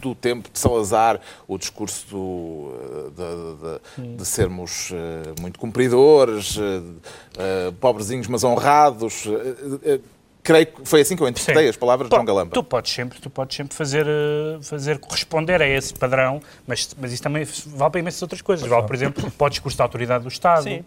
[0.00, 2.72] do tempo de Salazar, o discurso do,
[3.16, 9.28] de, de, de, sermos uh, muito cumpridores, uh, pobrezinhos mas honrados.
[10.42, 11.70] Creio que foi assim que eu interpretei Sim.
[11.70, 12.50] as palavras de João Galamba.
[12.52, 14.06] Tu podes sempre, tu podes sempre fazer,
[14.60, 18.68] fazer corresponder a esse padrão, mas, mas isso também vale para imensas outras coisas.
[18.68, 20.64] Vale, por exemplo, para o discurso da autoridade do Estado.
[20.64, 20.84] Sim.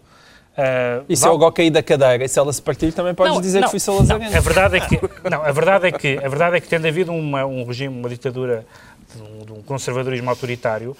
[0.58, 1.44] Uh, e se vale...
[1.44, 3.70] eu cair da cadeira e se ela se partir, também podes não, dizer não, que
[3.70, 4.30] fui salazarento.
[4.30, 6.86] Não, a verdade é que, não, a verdade é que, a verdade é que tendo
[6.88, 8.66] havido uma, um regime, uma ditadura
[9.14, 10.96] de um, de um conservadorismo autoritário,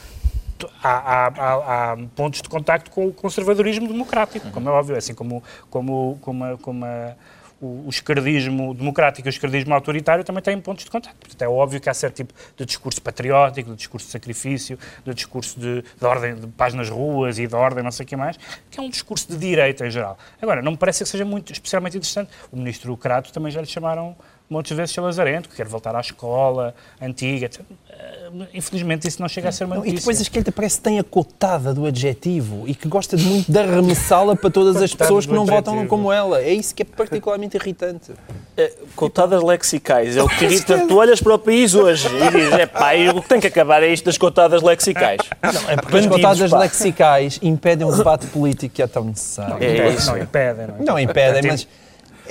[0.83, 5.40] Há, há, há, pontos de contacto com o conservadorismo democrático, como é óbvio, assim como,
[5.71, 7.14] como, como, a, como a,
[7.61, 11.18] o, o esquerdismo democrático e o esquerdismo autoritário também têm pontos de contacto.
[11.18, 15.14] Portanto, é óbvio que há certo tipo de discurso patriótico, de discurso de sacrifício, de
[15.14, 18.16] discurso de, de ordem de paz nas ruas e de ordem não sei o que
[18.16, 18.37] mais,
[18.71, 20.18] que é um discurso de direita em geral.
[20.40, 22.31] Agora, não me parece que seja muito especialmente interessante.
[22.53, 24.16] O ministro Crato também já lhe chamaram
[24.49, 27.51] muitas vezes Lazarento, que quer voltar à escola antiga.
[27.88, 27.88] Eh,
[28.53, 29.94] infelizmente isso não chega a ser uma notícia.
[29.94, 33.25] E depois a esquerda parece que tem a cotada do adjetivo e que gosta de
[33.25, 36.40] muito de arremessá-la para todas as pessoas que não votam como ela.
[36.40, 38.12] É isso que é particularmente irritante.
[38.57, 40.87] É, cotadas lexicais, é o que irrita.
[40.87, 43.83] tu olhas para o país hoje e dizes, é pá, o que tem que acabar
[43.83, 45.21] é isto das cotadas lexicais.
[45.42, 46.59] Não, é porque Bandidos, as cotadas pá.
[46.59, 49.62] lexicais impedem um debate político que é tão necessário.
[49.62, 50.11] É isso.
[50.11, 50.66] Não impedem.
[50.66, 51.68] Não, não impedem, mas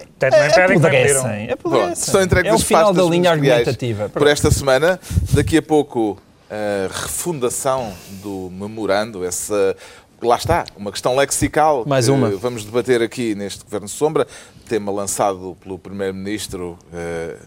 [0.06, 1.52] Portanto, não é, apodrecem.
[1.52, 1.92] apodrecem.
[1.94, 4.10] Estão entregues é o final da linha argumentativa.
[4.10, 5.00] Por esta semana,
[5.34, 6.18] daqui a pouco,
[6.50, 9.76] a refundação do memorando, essa
[10.22, 12.30] lá está, uma questão lexical Mais uma.
[12.32, 14.28] vamos debater aqui neste Governo Sombra,
[14.68, 17.38] tema lançado pelo Primeiro-Ministro eh,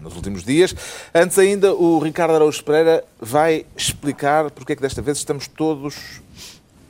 [0.00, 0.74] nos últimos dias.
[1.14, 6.20] Antes ainda, o Ricardo Araújo Pereira vai explicar porque é que desta vez estamos todos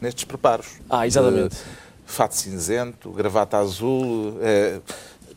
[0.00, 0.66] nestes preparos.
[0.88, 1.56] Ah, exatamente.
[1.56, 1.79] Uh,
[2.10, 4.38] fato cinzento, gravata azul.
[4.42, 4.80] É,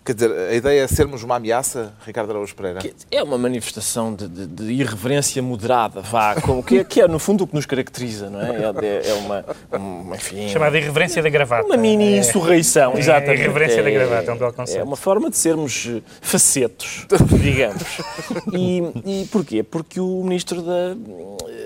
[0.04, 2.82] quer dizer, a ideia é sermos uma ameaça, Ricardo Araújo Pereira?
[3.10, 7.20] É uma manifestação de, de, de irreverência moderada, vá, como, que, é, que é no
[7.20, 8.50] fundo o que nos caracteriza, não é?
[8.86, 10.50] É, é uma, uma, enfim...
[10.50, 11.66] Chamada irreverência da gravata.
[11.66, 13.42] Uma mini insurreição, é, exatamente.
[13.42, 14.82] É irreverência da gravata, é um belo conceito.
[14.82, 15.90] É uma forma de sermos
[16.22, 17.08] facetos,
[17.42, 17.84] digamos.
[18.54, 19.64] E, e porquê?
[19.64, 20.96] Porque o Ministro da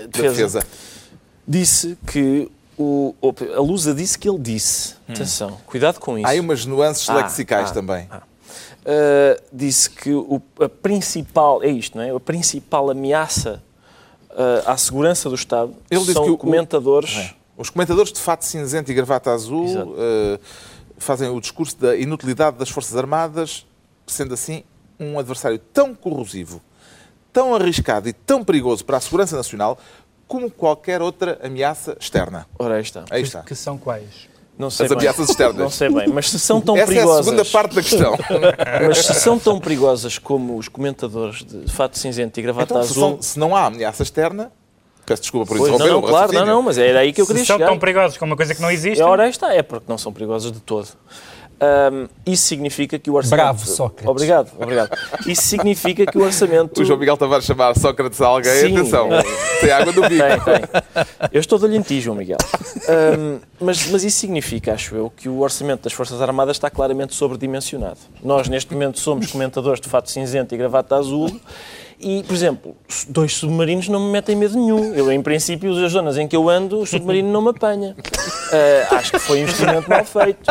[0.08, 0.66] Defesa, defesa.
[1.46, 3.14] disse que o,
[3.56, 4.94] a Lusa disse que ele disse.
[5.08, 5.12] Hum.
[5.12, 6.26] Atenção, cuidado com isso.
[6.26, 8.06] Há aí umas nuances ah, lexicais ah, também.
[8.10, 8.22] Ah.
[8.88, 12.10] Uh, disse que o, a principal, é isto, não é?
[12.10, 13.62] A principal ameaça
[14.30, 17.14] uh, à segurança do Estado ele são que o, comentadores.
[17.14, 17.34] O, é.
[17.58, 20.40] Os comentadores de fato cinzento e gravata azul uh,
[20.96, 23.66] fazem o discurso da inutilidade das Forças Armadas,
[24.06, 24.62] sendo assim
[24.98, 26.62] um adversário tão corrosivo,
[27.32, 29.78] tão arriscado e tão perigoso para a segurança nacional
[30.28, 32.46] como qualquer outra ameaça externa.
[32.58, 33.04] Ora, aí está.
[33.10, 33.40] Aí está.
[33.40, 34.28] Que, que são quais?
[34.58, 34.98] Não sei As bem.
[34.98, 35.56] ameaças externas.
[35.56, 37.20] Não sei bem, mas se são tão Essa perigosas...
[37.20, 38.18] Essa é a segunda parte da questão.
[38.86, 42.94] mas se são tão perigosas como os comentadores de fato cinzento e gravata então, azul...
[42.94, 44.52] Se, são, se não há ameaça externa,
[45.06, 45.78] Peço desculpa por isso.
[45.78, 48.18] Não, não, claro, não, não, mas era aí que eu queria Se são tão perigosos
[48.18, 49.02] como uma coisa que não existe.
[49.02, 50.86] Ora, está, é porque não são perigosos de todo.
[51.60, 53.44] Um, isso significa que o orçamento.
[53.44, 54.08] Bravo, Sócrates.
[54.08, 54.96] Obrigado, obrigado.
[55.26, 56.80] Isso significa que o orçamento.
[56.80, 58.76] O João Miguel Tavares chamar Sócrates a alguém, Sim.
[58.76, 59.08] atenção,
[59.60, 60.24] tem água do bico.
[60.44, 61.28] Tem, tem.
[61.32, 62.38] Eu estou de ti, João Miguel.
[63.18, 67.14] Um, mas, mas isso significa, acho eu, que o orçamento das Forças Armadas está claramente
[67.14, 67.98] sobredimensionado.
[68.22, 71.40] Nós, neste momento, somos comentadores de fato cinzento e gravata azul.
[72.00, 72.76] E, por exemplo,
[73.08, 74.94] dois submarinos não me metem medo nenhum.
[74.94, 77.96] Eu, em princípio, as zonas em que eu ando, o submarino não me apanha.
[77.98, 80.48] Uh, acho que foi um investimento mal feito.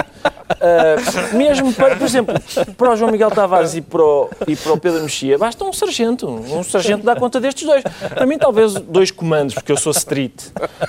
[0.50, 0.96] Ah,
[1.34, 2.36] mesmo para, por exemplo,
[2.78, 5.74] para o João Miguel Tavares e para o, e para o Pedro Mexia, basta um
[5.74, 6.28] sargento.
[6.28, 7.84] Um sargento dá conta destes dois.
[7.84, 10.46] Para mim, talvez dois comandos, porque eu sou street.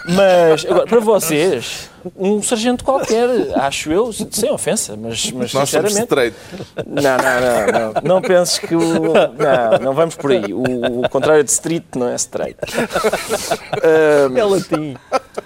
[0.06, 5.92] Mas, agora, para vocês, um sargento qualquer, acho eu, sem ofensa, mas, mas Nós somos
[5.92, 6.02] sinceramente.
[6.02, 6.37] straight.
[6.87, 8.02] Não, não, não, não.
[8.14, 8.80] Não penses que o.
[9.12, 10.52] Não, não vamos por aí.
[10.52, 12.58] O, o contrário de street não é straight.
[13.82, 14.96] Ah, É latim.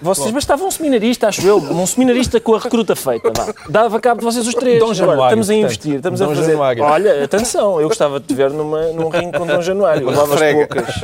[0.01, 3.33] Vocês bastavam um seminarista, acho eu, um seminarista com a recruta feita.
[3.37, 3.55] Vá.
[3.69, 4.79] Dava cabo de vocês os três.
[4.79, 6.51] Dom Januário, Agora, estamos a investir, estamos Dom a fazer.
[6.53, 6.83] Januário.
[6.85, 10.07] Olha, atenção, eu gostava de te ver numa, num ringue com Dom Januário.
[10.09, 10.67] Levavas Frega.
[10.67, 10.95] poucas.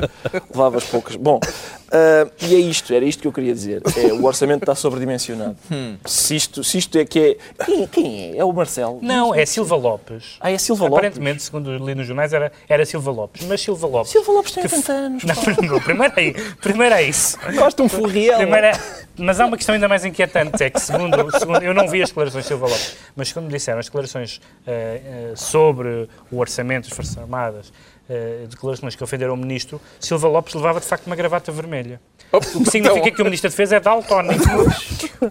[0.51, 1.17] Levavas poucas.
[1.17, 1.41] Bom,
[1.91, 3.83] ah, e é isto, era isto que eu queria dizer.
[3.97, 5.57] É, o orçamento está sobredimensionado.
[6.05, 7.19] Se, isto, se isto é que
[7.59, 7.65] é.
[7.65, 8.39] Quem, quem é?
[8.39, 8.99] É o Marcelo?
[9.03, 10.37] Não, é Silva Lopes.
[10.41, 10.99] Ah, é Silva Lopes.
[10.99, 13.47] Aparentemente, segundo li nos jornais, era, era Silva Lopes.
[13.47, 14.13] Mas Silva Lopes.
[14.13, 15.25] Silva Lopes tem 80 anos.
[15.25, 15.35] Não,
[15.69, 17.39] não, primeiro é, primeiro é isso.
[17.55, 18.37] Gosto de um furriel.
[18.39, 18.78] Primeiro é-
[19.17, 22.09] mas há uma questão ainda mais inquietante, é que segundo, segundo- eu não vi as
[22.11, 26.89] declarações de Silva Lopes, mas segundo me disseram, as declarações eh, eh, sobre o orçamento
[26.89, 27.73] das Forças Armadas,
[28.09, 32.01] eh, declarações que ofenderam o Ministro, Silva Lopes levava de facto uma gravata vermelha.
[32.31, 34.45] O que significa que o Ministro da Defesa é daltónico,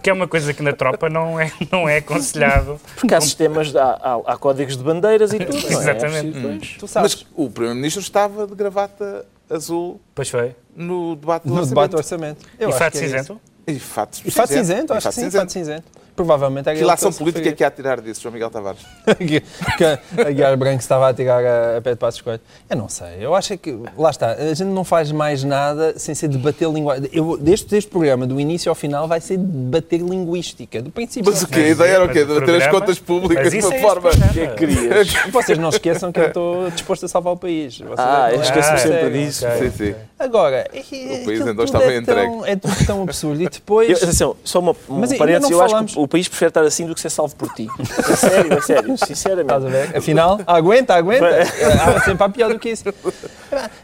[0.02, 2.80] que é uma coisa que na tropa não é, não é aconselhado.
[2.96, 5.56] Porque há sistemas, há, há- há códigos de bandeiras e tudo.
[5.70, 5.82] não é?
[5.82, 6.38] Exatamente.
[6.38, 10.54] É sabes, Mas o Primeiro-Ministro estava de gravata azul Pois foi.
[10.76, 11.68] no debate do no orçamento.
[11.74, 12.46] debate do orçamento.
[12.58, 13.40] Eu E acho fato que é cinzento?
[13.66, 15.40] E fato E fato cinzento, acho que fato sim, cinzento.
[15.42, 15.84] fato cinzento.
[16.18, 18.50] Provavelmente é Que ilação ele se política é que há a tirar disso, João Miguel
[18.50, 18.80] Tavares?
[19.16, 22.40] que, que a Guiar Branco estava a tirar a, a pé de passos coelho.
[22.68, 25.96] Eu não sei, eu acho é que, lá está, a gente não faz mais nada
[25.96, 27.08] sem ser debater linguagem.
[27.12, 31.40] Eu, deste, deste programa, do início ao final, vai ser debater linguística, do princípio Mas
[31.42, 31.60] o quê?
[31.60, 32.24] A ideia era o quê?
[32.24, 34.10] Debater as contas públicas de uma é forma...
[34.10, 35.08] que é que querias?
[35.30, 37.78] Vocês não esqueçam que eu estou disposto a salvar o país.
[37.78, 39.46] Vocês Ah, não- eu esqueço-me Ah, sempre disso.
[39.46, 39.70] ok.
[39.70, 39.94] Sim, sim.
[40.18, 43.40] Agora, é, O país ainda tudo estava é tão, é tudo tão absurdo.
[43.40, 43.88] E depois...
[43.88, 45.84] Eu, atenção, só uma, um Mas parênteses, eu falamos.
[45.92, 47.68] acho que o país prefere estar assim do que ser salvo por ti.
[47.78, 49.68] É sério, é sério, Estás a sinceramente.
[49.70, 49.96] ver?
[49.96, 51.26] Afinal, aguenta, aguenta.
[51.26, 52.84] Há sempre há pior do que isso.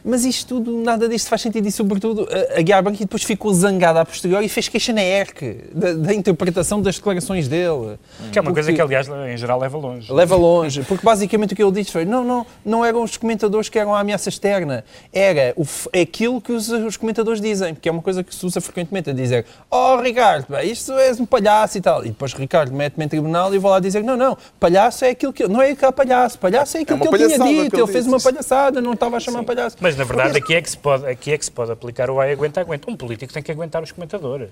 [0.04, 3.52] Mas isto tudo, nada disto faz sentido e, sobretudo, a- a Guiar Branco depois ficou
[3.54, 7.98] zangada a posteriori e fez queixa na ERC da, da interpretação das declarações dele.
[8.32, 10.12] Que é uma coisa Porque- que, aliás, em geral leva longe.
[10.12, 13.68] Leva longe, porque basicamente o que ele disse foi: não, não, não eram os comentadores
[13.68, 15.64] que eram a ameaça externa, era o,
[16.00, 19.12] aquilo que os, os comentadores dizem, porque é uma coisa que se usa frequentemente, a
[19.12, 22.04] dizer: Oh, Ricardo, isto és um palhaço e tal.
[22.04, 25.10] E depois Ricardo mete-me em tribunal e eu vou lá dizer: Não, não, palhaço é
[25.10, 25.46] aquilo que.
[25.46, 27.92] Não é que é palhaço, palhaço é aquilo uma que ele tinha dito, ele ele
[27.92, 29.76] fez uma palhaçada, não estava a chamar palhaço.
[29.80, 32.20] Mas, na verdade, aqui é, que se pode, aqui é que se pode aplicar o
[32.20, 32.90] ai aguenta, aguenta.
[32.90, 34.48] Um político tem que aguentar os comentadores.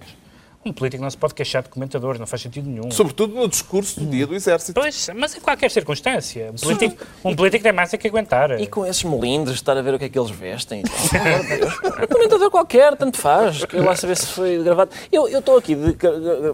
[0.64, 2.90] Um político não se pode queixar de comentadores, não faz sentido nenhum.
[2.90, 4.80] Sobretudo no discurso do dia do Exército.
[4.80, 6.50] Pois, mas em qualquer circunstância.
[6.52, 8.60] Um político, um político tem mais é que aguentar.
[8.60, 10.82] E com esses melindres, estar a ver o que é que eles vestem.
[10.82, 11.74] e Deus.
[12.02, 13.64] Um comentador qualquer, tanto faz.
[13.64, 14.90] Quero lá saber se foi gravado.
[15.10, 15.96] Eu eu estou aqui de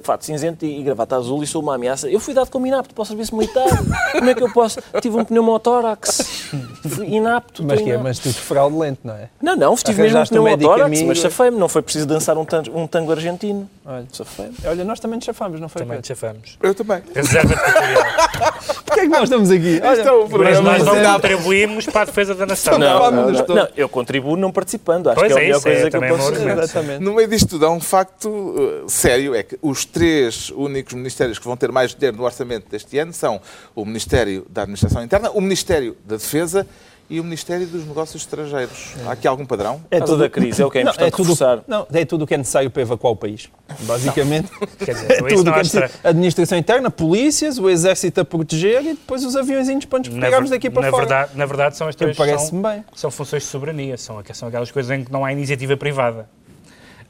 [0.03, 2.09] fato cinzento e, gravata azul e sou uma ameaça.
[2.09, 3.66] Eu fui dado como inapto para o serviço militar.
[4.12, 4.81] Como é que eu posso?
[5.01, 6.51] Tive um pneumotórax.
[6.88, 7.64] Fui inapto.
[7.64, 9.29] Mas que é, mas tudo fraudulento, não é?
[9.42, 11.59] Não, não, tive mesmo um um pneumotórax, mas safei-me.
[11.59, 13.68] Não foi preciso dançar um tango, um tango argentino.
[13.99, 14.53] Olha.
[14.65, 15.83] Olha, nós também nos chafamos, não foi?
[15.83, 16.09] Também Pedro?
[16.09, 16.59] chafamos.
[16.63, 17.03] Eu também.
[17.15, 18.05] Reserva territorial.
[18.85, 19.81] Porquê é que nós estamos aqui?
[19.83, 22.79] Olha, Isto é um Mas nós não contribuímos para a defesa da nação.
[22.79, 25.09] Não, Não, não, não, eu contribuo não participando.
[25.09, 26.37] Acho Pois que é a é melhor isso, é coisa que eu também posso fazer.
[26.43, 26.63] argumento.
[26.65, 27.05] Exatamente.
[27.05, 31.39] No meio disto tudo, há um facto uh, sério, é que os três únicos ministérios
[31.39, 33.41] que vão ter mais dinheiro no orçamento deste ano são
[33.75, 36.67] o Ministério da Administração Interna, o Ministério da Defesa
[37.11, 38.94] e o Ministério dos Negócios Estrangeiros.
[39.07, 39.81] Há aqui algum padrão?
[39.90, 41.62] É tudo a crise, é o que é Não, importante tudo, reforçar.
[41.66, 43.49] não, é tudo o que é necessário para evacuar o país.
[43.81, 48.88] Basicamente, Quer dizer, é tudo que é Administração interna, polícias, o exército a proteger e
[48.90, 51.07] depois os aviõezinhos para nos pegarmos daqui para na fora.
[51.07, 52.85] verdade, na verdade, são as três são, bem.
[52.94, 56.29] são funções de soberania, são, são aquelas coisas em que não há iniciativa privada.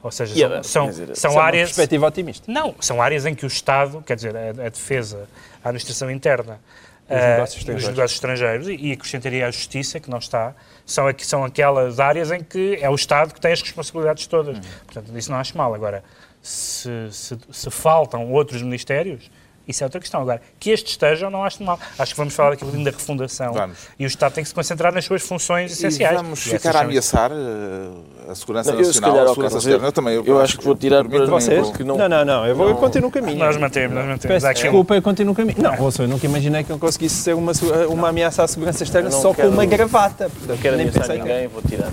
[0.00, 1.68] Ou seja, a- são, dizer, são, é uma áreas.
[1.70, 2.44] perspectiva otimista.
[2.50, 5.28] Não, são áreas em que o Estado, quer dizer, a, a defesa,
[5.64, 6.60] a administração interna,
[7.08, 7.88] Os eh, negócios os estrangeiros.
[7.88, 12.30] negócios estrangeiros e, e acrescentaria a justiça, que não está, são, aqui, são aquelas áreas
[12.30, 14.58] em que é o Estado que tem as responsabilidades todas.
[14.58, 14.62] Hum.
[14.84, 15.74] Portanto, isso não acho mal.
[15.74, 16.04] Agora,
[16.42, 19.30] se, se, se faltam outros ministérios,
[19.68, 20.22] isso é outra questão.
[20.22, 21.78] Agora, que estes estejam, não acho mal.
[21.98, 23.52] Acho que vamos falar aqui um bocadinho da refundação.
[23.52, 23.78] Vamos.
[23.98, 26.16] E o Estado tem que se concentrar nas suas funções E essenciais.
[26.16, 29.86] vamos E ficar a ameaçar uh, a segurança Não, eu, nacional, calhar, a segurança externa.
[29.86, 30.22] Eu também.
[30.24, 31.70] eu acho que vou tirar para Vocês?
[31.80, 33.38] não- Não, não, não, eu, vou, eu não- continuo o caminho.
[33.38, 34.42] Nós mantemos, nós mantemos.
[34.42, 35.62] Peço desculpa, eu continuo o caminho.
[35.62, 37.52] Não, ouça, eu nunca imaginei que eu conseguisse ser uma,
[37.88, 40.30] uma ameaça à segurança externa Eu só quero- com uma gravata.
[40.46, 41.90] Não quero Nem ameaçar pensei que- ninguém, vou tirar.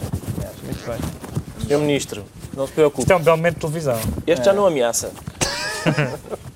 [0.63, 1.67] Muito bem.
[1.67, 2.23] Senhor Ministro,
[2.55, 3.01] não se preocupe.
[3.01, 3.99] Isto é um belo momento de televisão.
[4.27, 5.11] Este já não ameaça.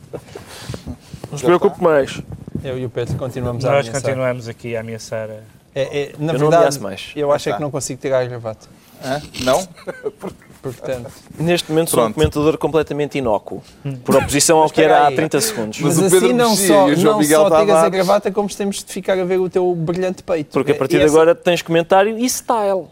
[1.31, 2.21] Não se preocupe mais.
[2.63, 4.01] Eu e o Pedro continuamos a Nós ameaçar.
[4.01, 5.29] continuamos aqui a ameaçar.
[5.29, 7.11] a- É, é, na Eu não verdade, ameaço mais.
[7.15, 8.67] eu acho é que não consigo tirar a gravata.
[9.05, 9.21] Hã?
[9.43, 9.65] Não?
[10.61, 13.63] Portanto, Neste momento sou um comentador completamente inócuo,
[14.03, 15.15] por oposição ao que era há aí.
[15.15, 15.79] 30 segundos.
[15.79, 18.83] Mas mas, o Pedro assim não só, não Miguel só tiras a gravata, como temos
[18.83, 20.51] de ficar a ver o teu brilhante peito.
[20.51, 22.87] Porque a partir E de essa- agora tens comentário e style.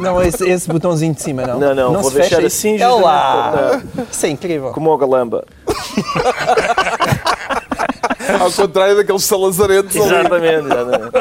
[0.00, 1.60] Não, esse, esse botãozinho de cima, não.
[1.60, 3.80] Não, não, vou se deixar fecha assim É lá!
[4.10, 4.72] Isso é incrível.
[4.72, 5.44] Como o Galamba.
[8.40, 10.04] Ao contrário daqueles salazarentos ali.
[10.04, 11.12] Exatamente, exatamente.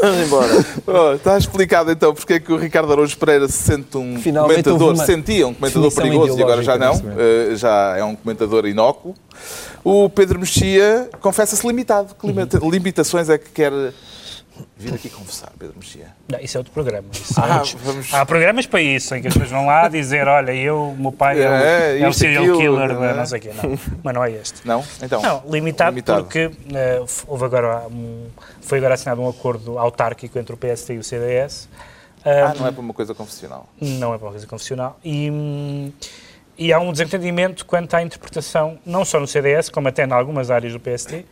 [0.00, 0.66] Vamos embora.
[0.86, 4.62] Oh, está explicado então porque é que o Ricardo Araújo Pereira se sente um Finalmente
[4.62, 8.14] comentador, uma sentia um comentador definição perigoso e agora já não, eh, já é um
[8.14, 9.14] comentador inócuo.
[9.82, 12.14] O Pedro Mexia confessa-se limitado.
[12.14, 13.72] Que limita- limitações é que quer
[14.76, 16.08] vir aqui conversar, Pedro Mexia?
[16.28, 17.08] Não, isso é outro programa.
[17.36, 20.52] Ah, é vamos- Há programas para isso, em que as pessoas vão lá dizer: Olha,
[20.54, 23.14] eu, o meu pai é, o- É, é o serial aquilo, killer, não é?
[23.14, 23.50] não sei o quê.
[23.62, 24.66] Não, mas não é este.
[24.66, 24.84] Não?
[25.02, 25.20] Então.
[25.22, 26.22] Não, limitado, Limitado.
[26.24, 28.26] porque eh, f- houve agora um,
[28.60, 31.68] foi agora assinado um acordo autárquico entre o PSD e o CDS.
[32.24, 33.68] Ah, Ah, não é para uma coisa confessional.
[33.80, 34.98] não é para uma coisa confessional.
[35.04, 35.92] E,
[36.58, 40.50] e há um desentendimento quanto à interpretação, não só no CDS, como até em algumas
[40.50, 41.24] áreas do PSD,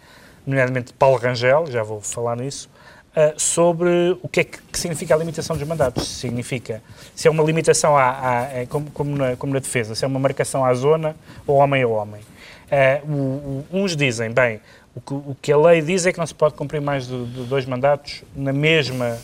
[0.47, 2.71] nomeadamente Paulo Rangel, já vou falar nisso,
[3.17, 6.07] ah, sobre o que é que, que significa a limitação dos mandatos.
[6.07, 6.83] Significa,
[7.15, 10.09] se é uma limitação à, à- é como, como na, como na defesa, se é
[10.09, 11.17] uma marcação à zona
[11.47, 12.21] ou homem a homem.
[13.09, 14.61] O- o- uns dizem, bem,
[14.95, 17.27] o que, o que a lei diz é que não se pode cumprir mais de,
[17.27, 19.19] de dois mandatos na mesma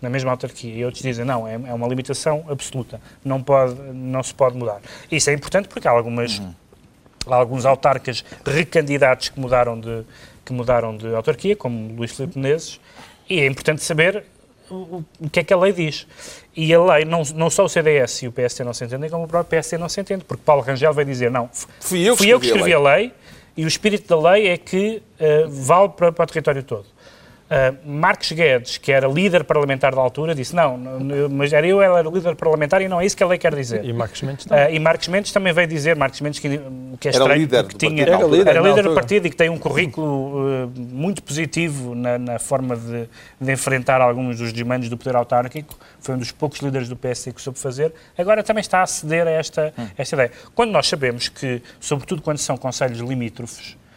[0.00, 0.72] na mesma autarquia.
[0.72, 4.80] E outros dizem, não, é, é uma limitação absoluta, não, pode, não se pode mudar.
[5.10, 6.40] Isso é importante porque há, algumas,
[7.26, 10.04] há alguns autarcas recandidatos que mudaram, de,
[10.44, 12.78] que mudaram de autarquia, como Luís Filipe Menezes,
[13.28, 14.24] e é importante saber
[14.70, 16.06] o, o- que é que a lei diz.
[16.56, 19.24] E a lei, não, não só o CDS e o PSD não se entendem, como
[19.24, 21.48] o próprio PSD não se entende, porque Paulo Rangel vai dizer, não,
[21.80, 23.12] Fui eu que fui eu que escrevi escrevi a a lei,
[23.56, 26.86] e o espírito da lei é que eh, vale para, para o território todo.
[27.48, 30.76] Uh, Marcos Guedes, que era líder parlamentar da altura, disse não,
[31.30, 33.38] mas era eu, ela era o líder parlamentar e não é isso que a lei
[33.38, 33.82] quer dizer.
[33.84, 34.66] E Marcos Mendes também.
[34.66, 36.48] Uh, e Marcos Mendes também veio dizer, Marcos Mendes, que,
[37.00, 38.02] que é Era estranho, líder porque tinha.
[38.02, 42.18] Era líder era líder do partido e que tem um currículo uh, muito positivo na,
[42.18, 43.08] na forma de,
[43.40, 45.74] de enfrentar alguns dos desmandos do poder autárquico.
[46.00, 47.94] Foi um dos poucos líderes do PSD que soube fazer.
[48.18, 49.86] Agora também está a ceder a esta, Hum.
[49.96, 50.32] esta ideia.
[50.54, 53.87] Quando nós sabemos que, sobretudo quando são conselhos limítrofes, Uh,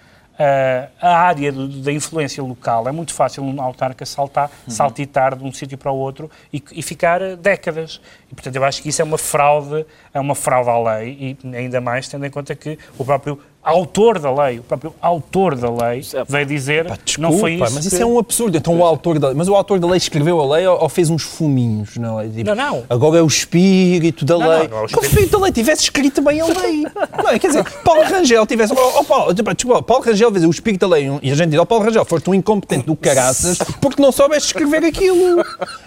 [1.01, 4.73] a área da influência local é muito fácil um autarca saltar, Uhum.
[4.73, 8.01] saltitar de um sítio para o outro e, e ficar uh, décadas.
[8.31, 11.55] E, portanto, eu acho que isso é uma fraude, é uma fraude à lei e
[11.55, 15.69] ainda mais tendo em conta que o próprio autor da lei, o próprio autor da
[15.69, 18.57] lei veio dizer Pá, não foi desculpa, isso mas isso que- é um absurdo.
[18.57, 21.09] Então o autor da, mas o autor da lei escreveu a lei ou, ou fez
[21.09, 22.29] uns fuminhos na lei?
[22.29, 22.83] Tipo, Não, não.
[22.89, 24.67] Agora é o espírito da Não, lei.
[24.67, 25.31] não, não é o Que o espírito.
[25.37, 26.83] da lei tivesse escrito bem a lei.
[27.23, 27.37] não é?
[27.39, 28.73] Quer dizer, Paulo Rangel tivesse.
[28.73, 31.59] Oh, oh, Paulo, desculpa, Paulo Rangel fez o espírito da lei e a gente diz:
[31.59, 35.43] Oh, Paulo Rangel, foste um incompetente do caraças porque não soubeste escrever aquilo.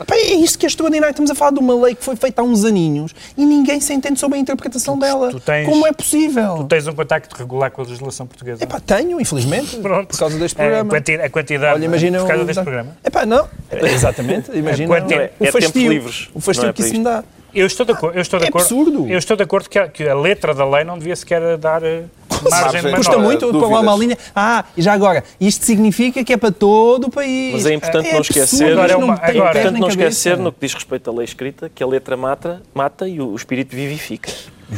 [0.06, 1.10] Pá, é isto que é extraordinário.
[1.12, 3.92] Estamos a falar de uma lei que foi feita há uns aninhos e ninguém se
[3.92, 5.30] entende sobre a interpretação dela.
[5.30, 6.56] tu tens- Como é possível?
[6.58, 8.62] Tu tens um contacto regular com a legislação portuguesa.
[8.64, 10.08] Epá, tenho, infelizmente, Pronto.
[10.08, 10.88] por causa deste É, programa.
[10.90, 12.96] A quanti- a quantidade Olha, imagina por causa o- deste programa.
[13.04, 13.48] Epá, não.
[13.82, 14.50] Exatamente.
[14.56, 17.22] Imagina quanti- o, é tempos fastio, livres, o fastio é que isso me dá.
[17.54, 18.16] Eu estou de acordo.
[18.16, 19.08] Eu estou de É acordo, absurdo.
[19.08, 21.84] Eu estou de acordo que a, que a letra da lei não devia sequer dar
[21.84, 22.02] eh,
[22.50, 23.62] margem de Custa Custa muito dúvidas.
[23.68, 24.18] para lá uma linha.
[24.34, 27.52] Ah, e já agora, isto significa que é para todo o país.
[27.54, 29.88] Mas é importante não absurdo, esquecer- Agora é não uma- agora- pés Portanto, nem não
[29.88, 33.34] esquecer, no que diz respeito à lei escrita, que a letra mata, mata e o,
[33.34, 34.30] espírito vivifica.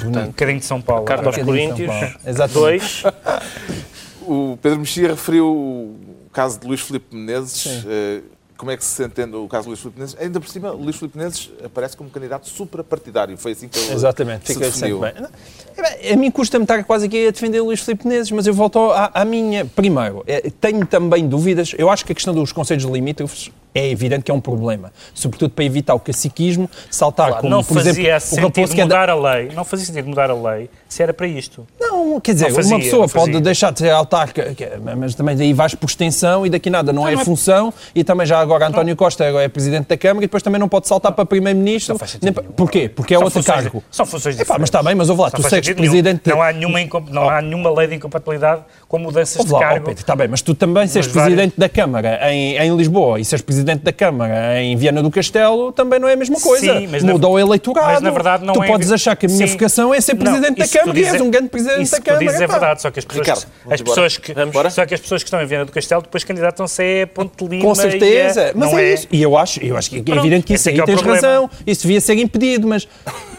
[0.05, 1.05] Um bocadinho de São Paulo.
[1.05, 2.15] Carta aos Coríntios, Paulo.
[2.27, 3.03] Exatamente.
[3.03, 3.03] 2.
[4.29, 5.97] O Pedro Mexia referiu o
[6.33, 7.85] caso de Luís Filipe Menezes.
[7.87, 8.21] Eh,
[8.57, 10.17] Como é que se entende o caso de Luís Filipe Menezes?
[10.19, 13.37] Ainda por cima, Luís Filipe Menezes aparece como candidato suprapartidário.
[13.37, 15.01] Foi assim que ele Exatamente, se fica definiu.
[15.01, 16.13] sempre bem.
[16.13, 18.79] A mim custa-me estar quase aqui a defender o Luís Filipe Menezes, mas eu volto
[18.93, 19.67] à, à minha.
[19.67, 21.75] Primeiro, é, tenho também dúvidas.
[21.77, 24.93] Eu acho que a questão dos conselhos limítrofes é evidente que é um problema.
[25.15, 28.87] Sobretudo para evitar o caciquismo, saltar Claro, como, não por exemplo, o Raposo que é
[28.87, 29.51] da- mudar a lei.
[29.55, 31.67] Não fazia sentido mudar a lei se era para isto.
[31.81, 35.15] Não, quer dizer, Não fazia, uma pessoa não pode deixar de ser autarca, é- mas
[35.15, 38.27] também daí vais por extensão e daqui nada não, é não é- função, e também
[38.27, 41.13] já agora António Costa agora é Presidente da Câmara e depois também não pode saltar
[41.13, 41.95] para Primeiro-Ministro.
[41.95, 42.53] Não faz sentido Nem pa- nenhum.
[42.55, 42.89] Porquê?
[42.89, 43.83] Porque é São outro funções- cargo.
[43.91, 44.61] São funções Epá, diferentes.
[44.61, 45.79] mas está bem, mas ouve lá, Não tu segues nenhum.
[45.91, 46.29] Presidente...
[46.31, 49.59] Não há, nenhuma, incom- não há nenhuma lei de incompatibilidade com mudanças Ouve de lá,
[49.59, 49.85] ó cargo.
[49.87, 53.43] Pedro, está bem, mas tu também seres Presidente da Câmara em, em Lisboa e seres
[53.43, 56.79] Presidente da Câmara em Viana do Castelo também não é a mesma coisa.
[56.79, 57.93] Sim, mas na- Muda o eleitorado.
[57.93, 59.53] mas na verdade não tu é- podes achar que a minha Sim.
[59.53, 61.49] vocação é ser Não, Presidente da isso que tu Câmara e és dizes- um grande
[61.49, 62.27] Presidente isso da que tu Câmara.
[62.27, 63.95] dizes é verdade, só que as pessoas, Ricardo, as vamos embora.
[63.95, 64.35] pessoas que,
[64.75, 67.51] só que as pessoas que estão em Viana do Castelo depois candidatam-se a Ponte de
[67.51, 69.09] Lima Com e certeza, é- mas não é, isso.
[69.11, 70.85] E eu acho, eu acho que é Pronto, evidente que isso é aí que é
[70.87, 71.17] tens problema.
[71.27, 71.51] razão.
[71.67, 72.87] Isso devia ser impedido, mas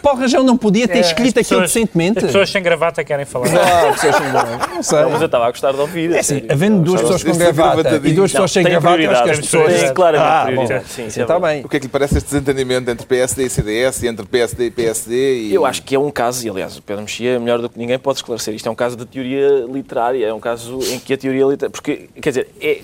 [0.08, 2.20] Paulo Rangel não podia ter É, escrito as aquilo pessoas- decentemente.
[2.20, 3.48] As pessoas sem gravata querem falar.
[3.48, 4.68] Ah, pessoas sem gravata.
[4.74, 5.02] Não sei.
[5.02, 6.12] Não, mas eu estava a gostar de ouvir.
[6.14, 9.30] É assim, havendo duas pessoas com é gravata e duas pessoas sem gravata, acho que
[9.32, 9.74] as pessoas...
[9.74, 11.66] Tem Tem claramente claramente Ah, sim, Sim, sim, isso é está bem.
[11.66, 14.66] O que é que lhe parece este desentendimento entre PSD e CDS e entre PSD
[14.68, 15.40] e PSD?
[15.42, 15.54] E...
[15.54, 18.00] Eu acho que é um caso, e aliás, o Pedro Mexia, melhor do que ninguém,
[18.00, 18.54] pode esclarecer.
[18.54, 21.70] Isto é um caso de teoria literária, é um caso em que a teoria literária.
[21.72, 22.80] Porque, quer dizer, é,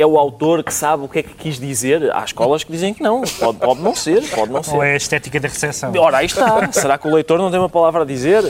[0.00, 2.10] é o autor que sabe o que é que quis dizer.
[2.14, 3.22] Há escolas que dizem que não.
[3.22, 4.74] Pode, pode não ser, pode não ser.
[4.76, 5.92] Ou é a estética da recepção?
[5.98, 6.70] Ora, aí está.
[6.72, 8.44] Será que o leitor não tem uma palavra a dizer?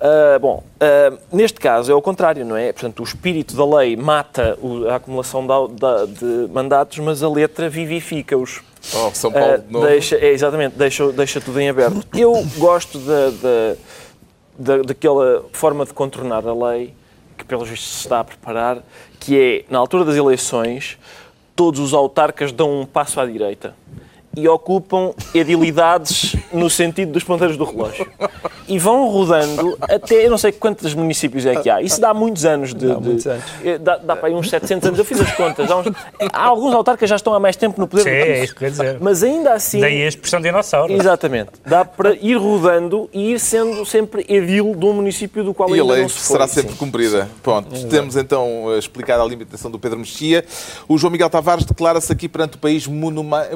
[0.00, 2.72] Ah, bom, ah, neste caso é o contrário, não é?
[2.72, 7.28] Portanto, o espírito da lei mata o- a acumulação da- da- de mandatos, mas a
[7.30, 8.60] letra vivifica-os.
[8.94, 9.86] Oh, São Paulo Ah, de novo.
[9.86, 12.06] deixa, é, exatamente, deixa, deixa tudo em aberto.
[12.14, 13.76] Eu gosto da, da,
[14.76, 16.94] da- daquela forma de contornar a lei
[17.36, 18.78] que, pelos vistos, se está a preparar,
[19.18, 20.98] que é, na altura das eleições,
[21.54, 23.74] todos os autarcas dão um passo à direita
[24.36, 28.06] e ocupam edilidades no sentido dos ponteiros do relógio.
[28.68, 31.80] E vão rodando até, eu não sei quantos municípios é que há.
[31.80, 32.86] Isso dá muitos anos de...
[32.88, 33.44] Dá de- muitos anos.
[33.64, 34.98] eh, Dá, dá para aí uns 700 anos.
[34.98, 35.70] Eu fiz as contas.
[35.70, 35.86] Há, uns-
[36.32, 38.02] há alguns autarcas que já estão há mais tempo no poder.
[38.04, 38.98] Sim, é isso que eu ia dizer.
[39.00, 39.80] Mas ainda assim...
[39.80, 40.92] Daí a expressão dinossauro.
[40.92, 41.50] Exatamente.
[41.64, 45.72] Dá para ir rodando e ir sendo sempre edil de um município do qual E
[45.78, 46.36] a ainda lei não se foi.
[46.36, 46.76] será sempre Sim.
[46.78, 47.28] cumprida.
[47.42, 50.44] Pronto, temos então eh, explicado a limitação do Pedro Mexia.
[50.88, 53.46] O João Miguel Tavares declara-se aqui perante o país monuma-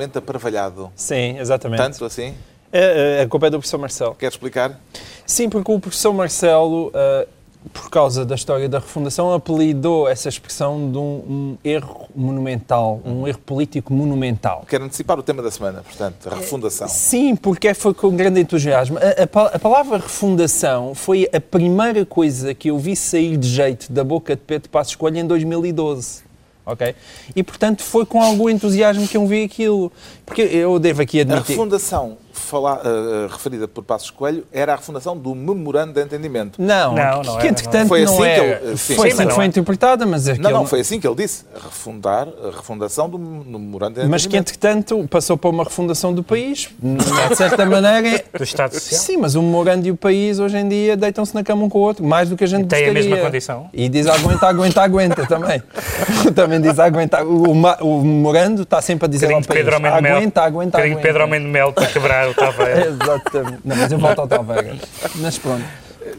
[0.00, 0.90] monumentalmente aparvalhado.
[0.96, 1.78] Sim, exatamente.
[1.78, 2.34] Tanto assim?
[2.72, 4.14] É, é, a culpa é do professor Marcelo.
[4.14, 4.80] Quer explicar?
[5.26, 7.26] Sim, porque o professor Marcelo, ah,
[7.72, 13.26] por causa da história da refundação, apelidou essa expressão de um, um erro monumental, um
[13.26, 14.64] erro político monumental.
[14.68, 16.88] Quero antecipar o tema da semana, portanto, a refundação.
[16.88, 18.98] Sim, porque foi com grande entusiasmo.
[18.98, 23.92] A, a a palavra refundação foi a primeira coisa que eu vi sair de jeito
[23.92, 26.29] da boca de Pedro Passos Coelho em 2012.
[26.70, 26.94] Ok?
[27.34, 29.92] E, portanto, foi com algum entusiasmo que eu vi aquilo.
[30.24, 31.50] Porque eu devo aqui A admitir...
[31.50, 36.60] refundação fala- eh, referida por Passos Coelho era a refundação do memorando de entendimento.
[36.60, 38.60] Não, Não, que, não que era, entretanto Foi não assim que é.
[38.64, 38.94] ele- sim.
[38.96, 39.46] foi Sim, assim que foi não é.
[39.46, 41.44] interpretada, mas é Não, não, foi assim que ele disse.
[41.54, 44.50] Refundar a refundação do memorando de Mas que entendimento.
[44.94, 48.08] entretanto passou para uma refundação do país, de certa maneira.
[48.16, 49.00] é- Do Estado Social.
[49.00, 51.78] Sim, mas o memorando e o país hoje em dia deitam-se na cama um com
[51.78, 53.10] o outro, mais do que a gente Tem a gostaria.
[53.10, 53.68] mesma condição.
[53.72, 55.62] E diz aguenta, aguenta, aguenta também.
[56.34, 57.22] também diz aguenta.
[57.24, 61.00] O, ma- o memorando está sempre a dizer Bocadinho ao país, Pedro aguenta, aguenta, aguenta.
[61.00, 62.86] Pedro de Mel para quebrar o Taveira.
[63.02, 63.60] Exatamente.
[63.64, 64.76] Não, mas eu volto ao Taveira.
[65.16, 65.64] Mas pronto.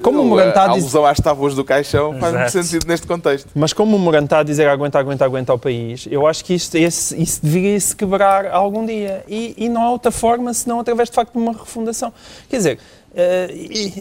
[0.01, 3.49] Como o memorando está a alusão às tábuas do caixão faz muito sentido neste contexto.
[3.53, 6.53] Mas como o Morano está a dizer aguenta, aguenta, aguenta ao país, eu acho que
[6.53, 9.24] isto, esse, isso deveria se quebrar algum dia.
[9.28, 12.14] E, e não há outra forma senão através de facto de uma refundação.
[12.49, 12.80] Quer dizer,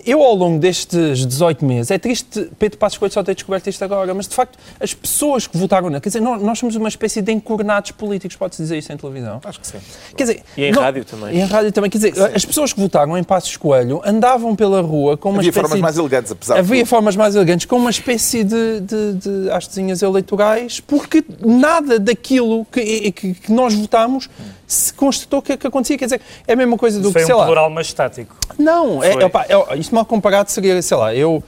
[0.06, 3.82] eu ao longo destes 18 meses, é triste Pedro Passos Coelho só ter descoberto isto
[3.84, 7.20] agora, mas de facto as pessoas que votaram nele, quer dizer, nós, somos uma espécie
[7.22, 9.40] de encornados políticos, pode-se dizer isso em televisão?
[9.44, 9.78] Acho que sim.
[10.16, 11.36] Quer dizer, E em não- rádio também.
[11.36, 11.90] E em rádio também.
[11.90, 15.50] Quer dizer, as pessoas que votaram em Passos Coelho andavam pela rua com uma Havia
[15.50, 16.88] espécie formas de- mais elegantes, apesar de Havia tudo.
[16.88, 23.10] formas mais elegantes, com uma espécie de, de, de hastezinhas eleitorais, porque nada daquilo que,
[23.12, 24.28] que, que nós votámos
[24.70, 25.98] se constatou que, que acontecia.
[25.98, 27.44] Quer dizer, é a mesma coisa do Foi que, um sei lá.
[27.44, 28.36] plural mas estático.
[28.56, 29.24] Não, é, Foi.
[29.24, 31.42] opá, é, isto mal comparado seria, sei lá, eu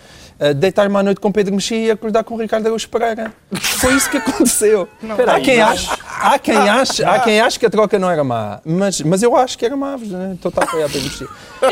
[0.55, 3.33] deitar-me à noite com Pedro Mexia e acordar com o Ricardo Araújo Pereira.
[3.61, 4.89] Foi isso que aconteceu.
[5.29, 8.61] há, quem ache, há, quem ache, há quem ache que a troca não era má,
[8.65, 9.97] mas, mas eu acho que era má.
[9.97, 10.33] né?
[10.35, 11.27] Estou a apoiar Pedro Mexia.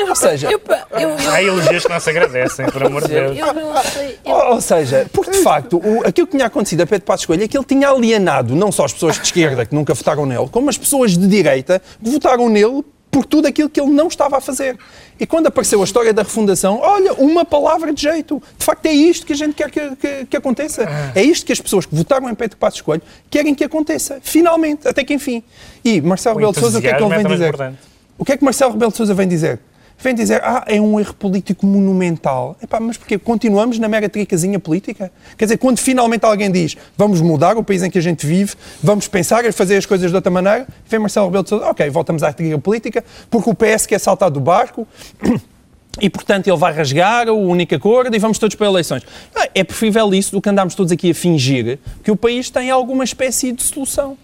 [0.09, 3.09] Ou seja, Eu, pa- eu, eu, Há elogios que não se agradecem, por amor de
[3.09, 3.37] Deus.
[3.39, 7.45] não ou seja, porque de facto o, aquilo que tinha acontecido a Pedro Passos Coelho
[7.45, 10.49] é que ele tinha alienado não só as pessoas de esquerda que nunca votaram nele,
[10.51, 14.37] como as pessoas de direita que votaram nele por tudo aquilo que ele não estava
[14.39, 14.79] a fazer.
[15.19, 18.41] E quando apareceu a história da refundação, olha, uma palavra de jeito.
[18.57, 20.89] De facto, é isto que a gente quer que, que- que aconteça.
[21.15, 24.19] É isto que as pessoas que votaram em Pedro Passos Coelho querem que aconteça.
[24.23, 25.43] Finalmente, até que enfim.
[25.85, 27.49] E Marcelo Rebelo de Sousa, o que é que ele vem é dizer?
[27.49, 27.79] importante.
[28.17, 29.59] O que é que Marcelo Rebelo de Sousa vem dizer?
[30.03, 32.57] Vem dizer, ah, é um erro político monumental.
[32.63, 33.19] Epá, mas porquê?
[33.19, 35.13] Continuamos na mera tricazinha política?
[35.37, 38.55] Quer dizer, quando finalmente alguém diz, vamos mudar o país em que a gente vive,
[38.83, 41.91] vamos pensar em fazer as coisas de outra maneira, vem Marcelo Rebelo de Sousa, ok,
[41.91, 44.89] voltamos à trica política, porque o PS quer saltar do barco,
[46.01, 49.03] e, portanto, ele vai rasgar o único acordo e vamos todos para eleições.
[49.35, 52.71] Ah, É preferível isso do que andarmos todos aqui a fingir que o país tem
[52.71, 54.17] alguma espécie de solução.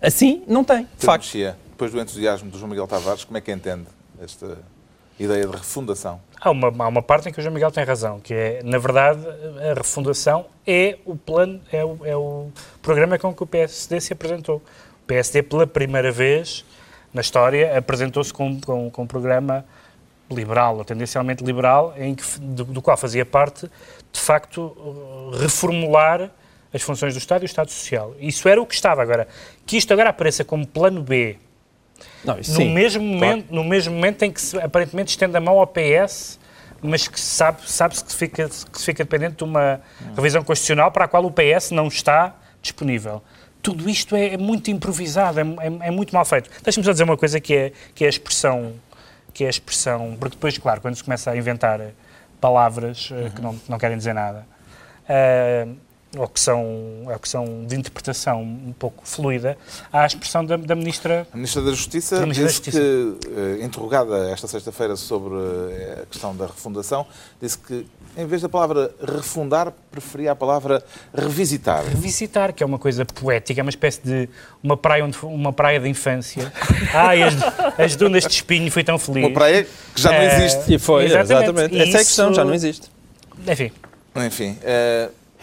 [0.00, 1.24] Assim, não tem, facto.
[1.24, 3.84] Mexia, depois do entusiasmo do João Miguel Tavares, como é que entende
[4.22, 4.58] esta
[5.18, 6.20] ideia de refundação?
[6.40, 8.78] Há uma, há uma parte em que o João Miguel tem razão, que é, na
[8.78, 9.20] verdade,
[9.70, 12.50] a refundação é o plano, é o, é o
[12.82, 14.56] programa com que o PSD se apresentou.
[14.56, 16.64] O PSD, pela primeira vez
[17.12, 19.64] na história, apresentou-se com, com, com um programa
[20.30, 23.70] liberal, ou tendencialmente liberal, em que, do, do qual fazia parte,
[24.12, 26.30] de facto, reformular
[26.72, 28.14] as funções do Estado e o Estado Social.
[28.18, 29.00] Isso era o que estava.
[29.00, 29.28] Agora,
[29.64, 31.38] que isto agora apareça como plano B,
[32.24, 33.18] Não, no, sim, mesmo claro.
[33.18, 36.38] momento, no mesmo momento em que se, aparentemente estende a mão ao PS,
[36.82, 39.80] mas que sabe- sabe-se que, fica, que se fica dependente de uma
[40.14, 43.22] revisão constitucional para a qual o PS não está disponível.
[43.62, 46.50] tudo isto é, é muito improvisado, é, é, é muito mal feito.
[46.62, 48.74] Deixa-me só dizer uma coisa que é, que é a expressão,
[49.32, 51.80] que é a expressão, porque depois, claro, quando se começa a inventar
[52.40, 54.46] palavras uh, que não, não querem dizer nada,
[55.08, 55.76] uh,
[56.16, 56.62] ou que são,
[57.06, 59.56] ou que são de interpretação um pouco fluida,
[59.92, 61.26] há a expressão da, da Ministra...
[61.32, 62.78] A Ministra da Justiça Da Ministra da disse Justiça.
[62.80, 65.34] que, eh, interrogada esta sexta-feira sobre
[65.72, 67.06] eh, a questão da refundação,
[67.40, 67.86] disse que,
[68.16, 71.82] em vez da palavra refundar, preferia a palavra revisitar.
[71.84, 74.28] Visitar, que é uma coisa poética, é uma espécie de
[74.62, 76.52] uma praia, onde, uma praia de infância.
[76.94, 77.34] Ai, as,
[77.78, 79.24] as dunas de espinho, fui tão feliz.
[79.24, 80.74] Uma praia que já não Eh, existe.
[80.74, 81.32] E foi, Exatamente.
[81.50, 81.80] exatamente.
[81.80, 82.88] Essa é a questão, já não existe.
[83.48, 83.72] Enfim,
[84.16, 84.56] Enfim,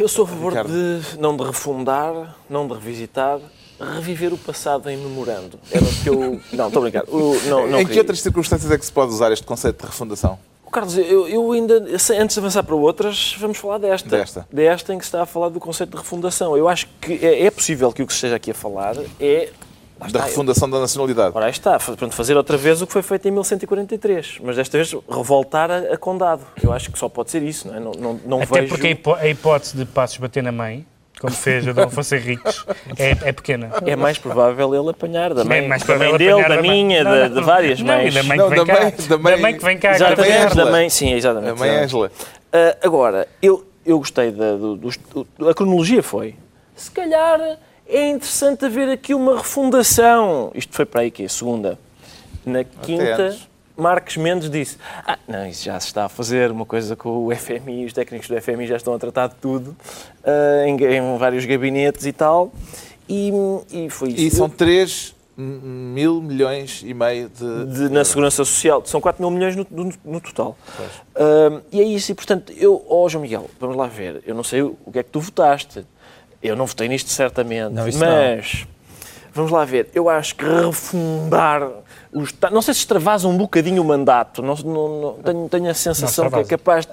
[0.01, 0.71] Eu sou a favor Ricardo.
[0.71, 3.39] de não de refundar, não de revisitar,
[3.79, 5.59] reviver o passado em memorando.
[5.71, 6.41] Era o que eu.
[6.53, 7.03] Não, estou a brincar.
[7.07, 9.85] O- não, não em que outras circunstâncias é que se pode usar este conceito de
[9.85, 10.39] refundação?
[10.71, 11.75] Carlos, eu, eu ainda,
[12.19, 14.07] antes de avançar para outras, vamos falar desta.
[14.09, 14.47] Desta.
[14.51, 16.55] Desta em que se está a falar do conceito de refundação.
[16.55, 19.49] Eu acho que é, é possível que o que se esteja aqui a falar é.
[20.01, 21.31] Lá Da está, refundação da nacionalidade.
[21.35, 24.77] Ora, aí está, portanto, fazer outra vez o que foi feito em 1143, mas desta
[24.77, 26.41] vez revoltar a, a condado.
[26.61, 27.79] Eu acho que só pode ser isso, não é?
[27.79, 28.69] Não, não, não até vejo...
[28.73, 30.85] porque a, hipó- a hipótese de Passos bater na mãe,
[31.19, 32.65] como fez o Dom Afonso Henriques,
[32.97, 33.69] é, é pequena.
[33.85, 36.55] É mais provável ele apanhar da mãe, É mais da mãe provável dele, apanhar da
[36.63, 36.71] mãe.
[36.85, 38.13] minha, Não, de, não, de várias não, mães.
[38.13, 38.81] e da mãe Não, que vem da cá.
[38.81, 39.91] mãe- da mãe- Da mãe que vem cá.
[39.95, 41.51] Exatamente, da mãe da sim, exatamente.
[41.51, 42.11] A mãe Ângela.
[42.51, 46.35] Ah, agora, eu, eu gostei da, do, do- a cronologia foi.
[46.75, 47.39] Se calhar
[47.91, 50.51] é interessante haver aqui uma refundação.
[50.55, 51.77] Isto foi para aí que é segunda.
[52.45, 53.35] Na quinta.
[53.77, 54.77] Marques Mendes disse:
[55.07, 58.27] Ah, não, isso já se está a fazer, uma coisa com o FMI, os técnicos
[58.27, 59.75] do FMI já estão a tratar de tudo,
[60.23, 62.51] ah, em, em vários gabinetes e tal.
[63.09, 63.31] E,
[63.71, 64.21] e foi isso.
[64.21, 67.65] E são 3 mil milhões e meio de.
[67.87, 68.83] de- na Segurança Social.
[68.85, 70.55] São 4 mil milhões no, no- no total.
[71.15, 72.11] Ahm, e é isso.
[72.11, 74.21] E, portanto, eu, ó João Miguel, vamos lá ver.
[74.27, 75.85] Eu não sei o que é que tu votaste.
[76.41, 77.71] Eu não votei nisto, certamente.
[77.73, 78.65] Não, mas,
[79.33, 79.89] vamos lá ver.
[79.93, 81.63] Eu acho que refundar
[82.11, 82.53] o Estado...
[82.53, 84.41] Não sei se extravasa um bocadinho o mandato.
[84.41, 86.87] Não, não- não- tenho, tenho a sensação que é capaz...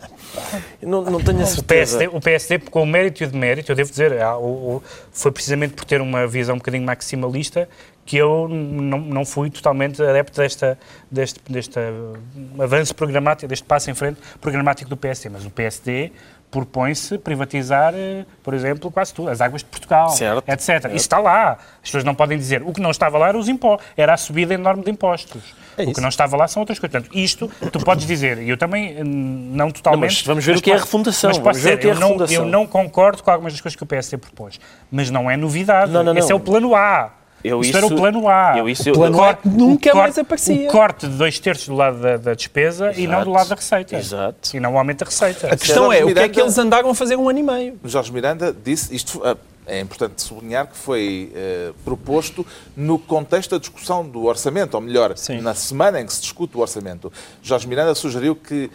[0.83, 1.99] Não, não tenho a O certeza.
[1.99, 4.43] PSD, o PSD, com o mérito e o demérito, eu devo dizer, o-
[4.77, 7.69] o- foi precisamente por ter uma visão um bocadinho maximalista
[8.05, 10.79] que eu não, não fui totalmente adepto desta,
[11.11, 15.29] deste, deste uh, avanço programático, deste passo em frente programático do PSD.
[15.29, 16.13] Mas o PSD
[16.51, 20.43] propõe-se privatizar, eh, por exemplo, quase tudo, as águas de Portugal, Certo.
[20.49, 20.87] etc.
[20.87, 21.53] Isso está lá.
[21.53, 22.63] As pessoas não podem dizer.
[22.63, 25.55] O que não estava lá era, os impo era a subida enorme de impostos.
[25.77, 26.93] É o que não estava lá são outras coisas.
[27.03, 30.17] Portanto, isto tu podes dizer, e eu também hum, não totalmente.
[30.17, 31.81] mas vamos ver o que é a posso- refundação, Mas vamos posso ver o dizer,
[31.83, 32.37] que é a eu, não, refundação.
[32.37, 34.59] eu não concordo com algumas das coisas que o PSD propôs.
[34.91, 35.93] Mas não é novidade.
[35.93, 36.19] Não, não, não.
[36.19, 37.11] Esse é o plano A.
[37.45, 38.55] Eu Isto era o isso- plano A.
[38.59, 40.69] eu isso- eu- plano O A corte- nunca o corte- mais aparecia.
[40.69, 43.55] O corte de dois terços do lado da, da despesa e não do lado da
[43.55, 43.97] receita.
[43.97, 44.57] Exato.
[44.57, 45.47] E não o aumento da receita.
[45.47, 47.43] A questão é, o que é Miranda- que eles andaram a fazer um ano e
[47.43, 47.79] meio?
[47.85, 49.37] Jorge Miranda disse, isto ah,
[49.67, 52.45] é importante sublinhar que foi eh, proposto
[52.77, 55.41] no contexto da discussão do orçamento, ou melhor, Sim.
[55.41, 57.13] na semana em que se discute o orçamento.
[57.43, 58.71] Jorge Miranda sugeriu que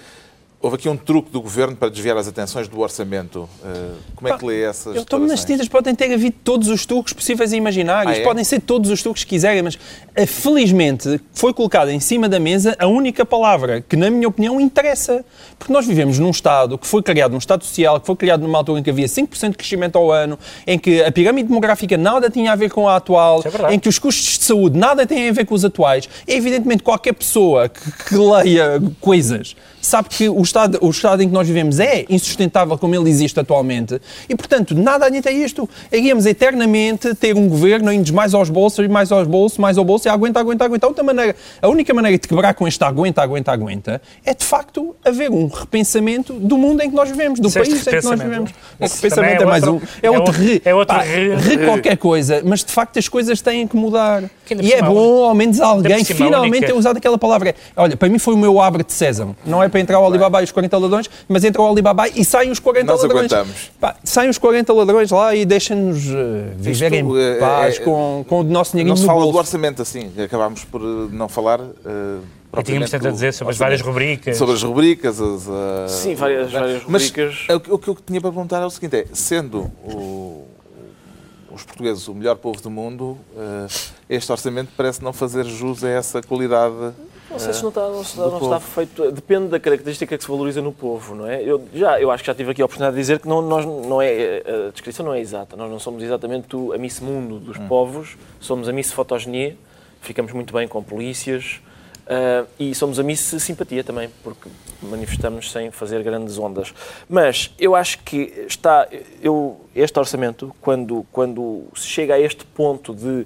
[0.63, 3.49] houve aqui um truque do governo para desviar as atenções do orçamento.
[3.65, 6.85] Eh, como é que lê essas Eu estou-me nas tintas, podem ter havido todos os
[6.85, 8.23] truques possíveis e imaginários, Ah, é?
[8.23, 9.77] podem ser todos os truques que quiserem, mas
[10.15, 14.59] eh, felizmente foi colocada em cima da mesa a única palavra que, na minha opinião,
[14.61, 15.25] interessa.
[15.59, 18.57] Porque nós vivemos num Estado que foi criado, num Estado social, que foi criado numa
[18.57, 22.29] altura em que havia 5% de crescimento ao ano, em que a pirâmide demográfica nada
[22.29, 25.27] tinha a ver com a atual, é em que os custos de saúde nada têm
[25.27, 26.07] a ver com os atuais.
[26.25, 31.27] É evidentemente qualquer pessoa que, que leia coisas sabe que o estado, o estado em
[31.27, 35.69] que nós vivemos é insustentável como ele existe atualmente e, portanto, nada adianta isto.
[35.91, 40.07] Iríamos eternamente ter um governo indo mais aos bolsos, mais aos bolsos, mais ao bolso
[40.07, 40.85] e aguenta, aguenta, aguenta.
[40.85, 44.45] A, outra maneira, a única maneira de quebrar com este aguenta, aguenta, aguenta é, de
[44.45, 48.05] facto, haver um repensamento do mundo em que nós vivemos, do Disseste país em que
[48.05, 48.51] nós vivemos.
[48.79, 49.73] O Isso repensamento também é, mais um.
[49.73, 50.61] outro- É outro re.
[50.63, 54.23] é outro pá, re- re qualquer coisa, mas de facto as coisas têm que mudar.
[54.55, 57.55] Que ainda E é bom, ao menos alguém finalmente única- ter usado aquela palavra.
[57.75, 59.35] Olha, para mim foi o meu abre de sésamo.
[59.45, 62.23] Não é para entrar o Alibaba e os 40 ladrões, mas entra o Alibaba e
[62.23, 63.31] saem os 40 Nós ladrões.
[63.33, 63.71] aguentamos.
[63.79, 67.79] Pá, saem os 40 ladrões lá e deixem-nos eh, viver Isto, em eh, paz é-
[67.79, 69.39] com, com o nosso dinheirinho Não se no fala do bolso.
[69.39, 71.59] orçamento assim, acabámos por eh, não falar.
[71.85, 72.17] eh,
[72.55, 74.37] E tínhamos tanto a do dizer sobre as várias rubricas.
[74.37, 75.19] Sobre as rubricas.
[75.19, 77.47] As, ah, Sim, várias- várias Mas rubricas.
[77.49, 80.43] o que- o que eu tinha para perguntar é o seguinte: é, sendo o-
[81.53, 83.67] os portugueses o melhor povo do mundo, ah,
[84.09, 86.93] este orçamento parece não fazer jus a essa qualidade.
[87.29, 89.11] Não sei se não está, não está, do não está feito.
[89.11, 91.41] Depende da característica que se valoriza no povo, não é?
[91.41, 93.65] Eu, já, eu acho que já tive aqui a oportunidade de dizer que não, nós,
[93.65, 95.55] não é, a descrição não é exata.
[95.55, 99.57] Nós não somos exatamente a Miss Mundo dos povos, somos a Miss Fotogenia,
[100.01, 101.59] ficamos muito bem com polícias,
[102.03, 104.49] Uh, e somos a Miss Simpatia também, porque
[104.81, 106.73] manifestamos sem fazer grandes ondas.
[107.07, 108.87] Mas eu acho que está.
[109.21, 113.25] Eu, este orçamento, quando, quando se chega a este ponto de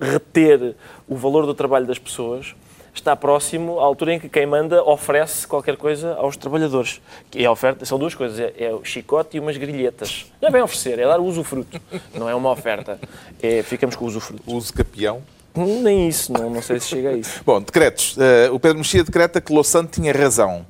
[0.00, 0.76] reter
[1.08, 2.54] o valor do trabalho das pessoas,
[2.94, 7.00] está próximo à altura em que quem manda oferece qualquer coisa aos trabalhadores.
[7.34, 10.26] E a oferta são duas coisas: é, é o chicote e umas grilhetas.
[10.40, 11.80] Não é bem oferecer, é dar o usufruto.
[12.14, 13.00] Não é uma oferta.
[13.42, 14.42] É, ficamos com o usufruto.
[14.46, 15.22] Uso capião.
[15.54, 17.42] Nem isso, não, não sei se chega a isso.
[17.44, 18.16] Bom, decretos.
[18.16, 20.66] Uh, o Pedro Mexia decreta que Louçã tinha razão.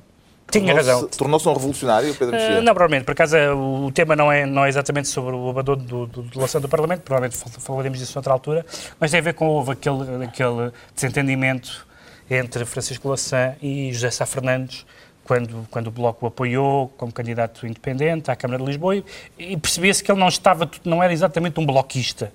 [0.51, 1.07] Tinha razão.
[1.07, 2.59] Tornou-se um revolucionário, Pedro Mexia?
[2.59, 3.05] Uh, não, provavelmente.
[3.05, 6.59] Por acaso, o tema não é, não é exatamente sobre o abandono do, do, do
[6.59, 8.65] do Parlamento, provavelmente falaremos disso noutra altura,
[8.99, 11.87] mas tem a ver com houve aquele, aquele desentendimento
[12.29, 14.85] entre Francisco Louçã e José Sá Fernandes,
[15.23, 19.03] quando, quando o Bloco o apoiou como candidato independente à Câmara de Lisboa, e,
[19.39, 22.31] e percebia-se que ele não estava, não era exatamente um bloquista.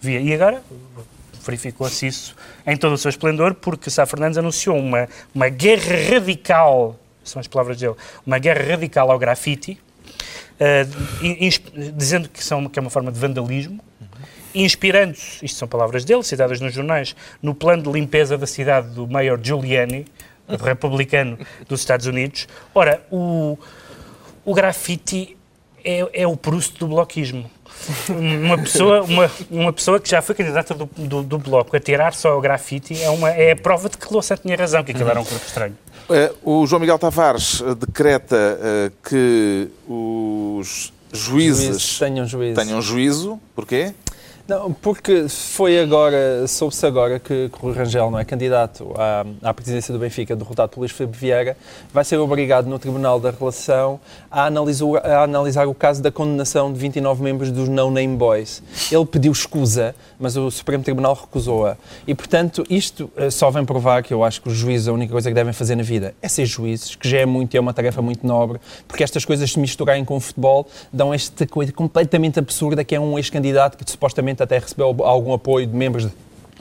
[0.00, 0.18] Via.
[0.18, 0.62] E agora
[1.40, 2.36] verificou-se isso
[2.66, 7.46] em todo o seu esplendor, porque Sá Fernandes anunciou uma, uma guerra radical, são as
[7.46, 7.94] palavras dele,
[8.26, 9.78] uma guerra radical ao grafite,
[10.60, 13.80] uh, dizendo que, são, que é uma forma de vandalismo,
[14.54, 19.06] inspirando-se, isto são palavras dele, citadas nos jornais, no plano de limpeza da cidade do
[19.06, 20.06] Mayor Giuliani,
[20.48, 21.38] republicano
[21.68, 22.48] dos Estados Unidos.
[22.74, 23.58] Ora, o,
[24.44, 25.36] o grafite
[25.84, 27.50] é, é o Proust do bloquismo.
[28.08, 32.14] Uma pessoa, uma, uma pessoa que já foi candidata do, do, do Bloco a tirar
[32.14, 35.08] só o grafite é, uma, é a prova de que Louçã tinha razão, que aquilo
[35.08, 35.76] era um corpo estranho.
[36.10, 42.60] Eh, o João Miguel Tavares eh, decreta uh, que os juízes, juízes tenham, juízo.
[42.60, 43.40] tenham juízo.
[43.54, 43.94] Porquê?
[44.50, 49.54] Não, porque foi agora, soube-se agora que, que o Rangel não é candidato à, à
[49.54, 51.56] presidência do Benfica, derrotado por Luís Filipe Vieira,
[51.94, 56.72] vai ser obrigado no Tribunal da Relação a, analisar, a analisar o caso da condenação
[56.72, 58.60] de 29 membros dos No Name Boys.
[58.90, 61.76] Ele pediu escusa, mas o Supremo Tribunal recusou-a.
[62.04, 65.12] E, portanto, isto eh, só vem provar que eu acho que os juízes, a única
[65.12, 67.72] coisa que devem fazer na vida é ser juízes, que já é muito é uma
[67.72, 72.40] tarefa muito nobre, porque estas coisas se misturarem com o futebol dão esta coisa completamente
[72.40, 76.08] absurda que é um ex-candidato que supostamente até recebeu algum apoio de membros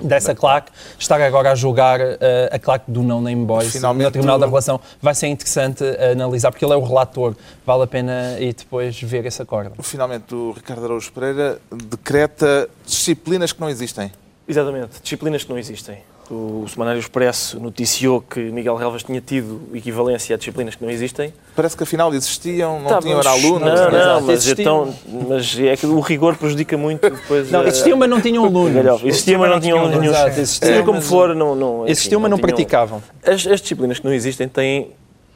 [0.01, 2.15] dessa claque, estar agora a julgar uh,
[2.51, 6.51] a claque do No Name Boys Finalmente, no Tribunal da Relação vai ser interessante analisar,
[6.51, 9.81] porque ele é o relator, vale a pena e depois ver esse acordo.
[9.83, 14.11] Finalmente, o Ricardo Araújo Pereira decreta disciplinas que não existem.
[14.47, 15.99] Exatamente, disciplinas que não existem.
[16.31, 21.33] O Semanário Expresso noticiou que Miguel Relvas tinha tido equivalência a disciplinas que não existem.
[21.55, 23.61] Parece que afinal existiam, não tá, tinham, era alunos.
[23.61, 24.93] Não, não, mas, então,
[25.27, 27.49] mas é que o rigor prejudica muito depois.
[27.49, 29.03] Não, existiam, mas não tinham alunos.
[29.03, 30.05] Existiam, mas não tinham alunos.
[30.05, 31.55] Exato, existiam, como for, não.
[31.55, 33.01] não existiam, mas não, não praticavam.
[33.23, 34.91] As, as disciplinas que não existem têm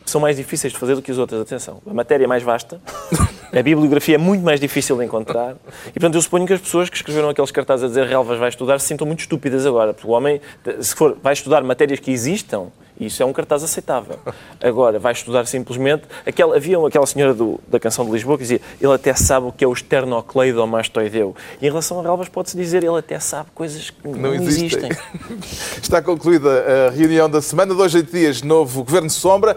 [0.05, 1.41] são mais difíceis de fazer do que as outras.
[1.41, 2.79] Atenção, a matéria é mais vasta,
[3.59, 5.55] a bibliografia é muito mais difícil de encontrar.
[5.87, 8.49] E, portanto, eu suponho que as pessoas que escreveram aqueles cartazes a dizer Relvas vai
[8.49, 9.93] estudar se sintam muito estúpidas agora.
[9.93, 10.41] Porque o homem,
[10.81, 12.67] se for, vai estudar matérias que existam,
[12.99, 14.17] isso é um cartaz aceitável.
[14.61, 16.03] Agora, vai estudar simplesmente.
[16.25, 19.51] Aquela, havia aquela senhora do, da canção de Lisboa que dizia ele até sabe o
[19.51, 21.35] que é o esternocleidomastoideu.
[21.61, 24.89] E em relação a Relvas, pode-se dizer ele até sabe coisas que não, não existem.
[24.89, 24.91] existem.
[25.81, 27.73] Está concluída a reunião da semana.
[27.73, 29.55] Dois, oito dias, novo Governo Sombra.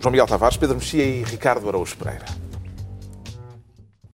[0.00, 2.47] João Miguel Tavares, Pedro Mexia e Ricardo Araújo Pereira.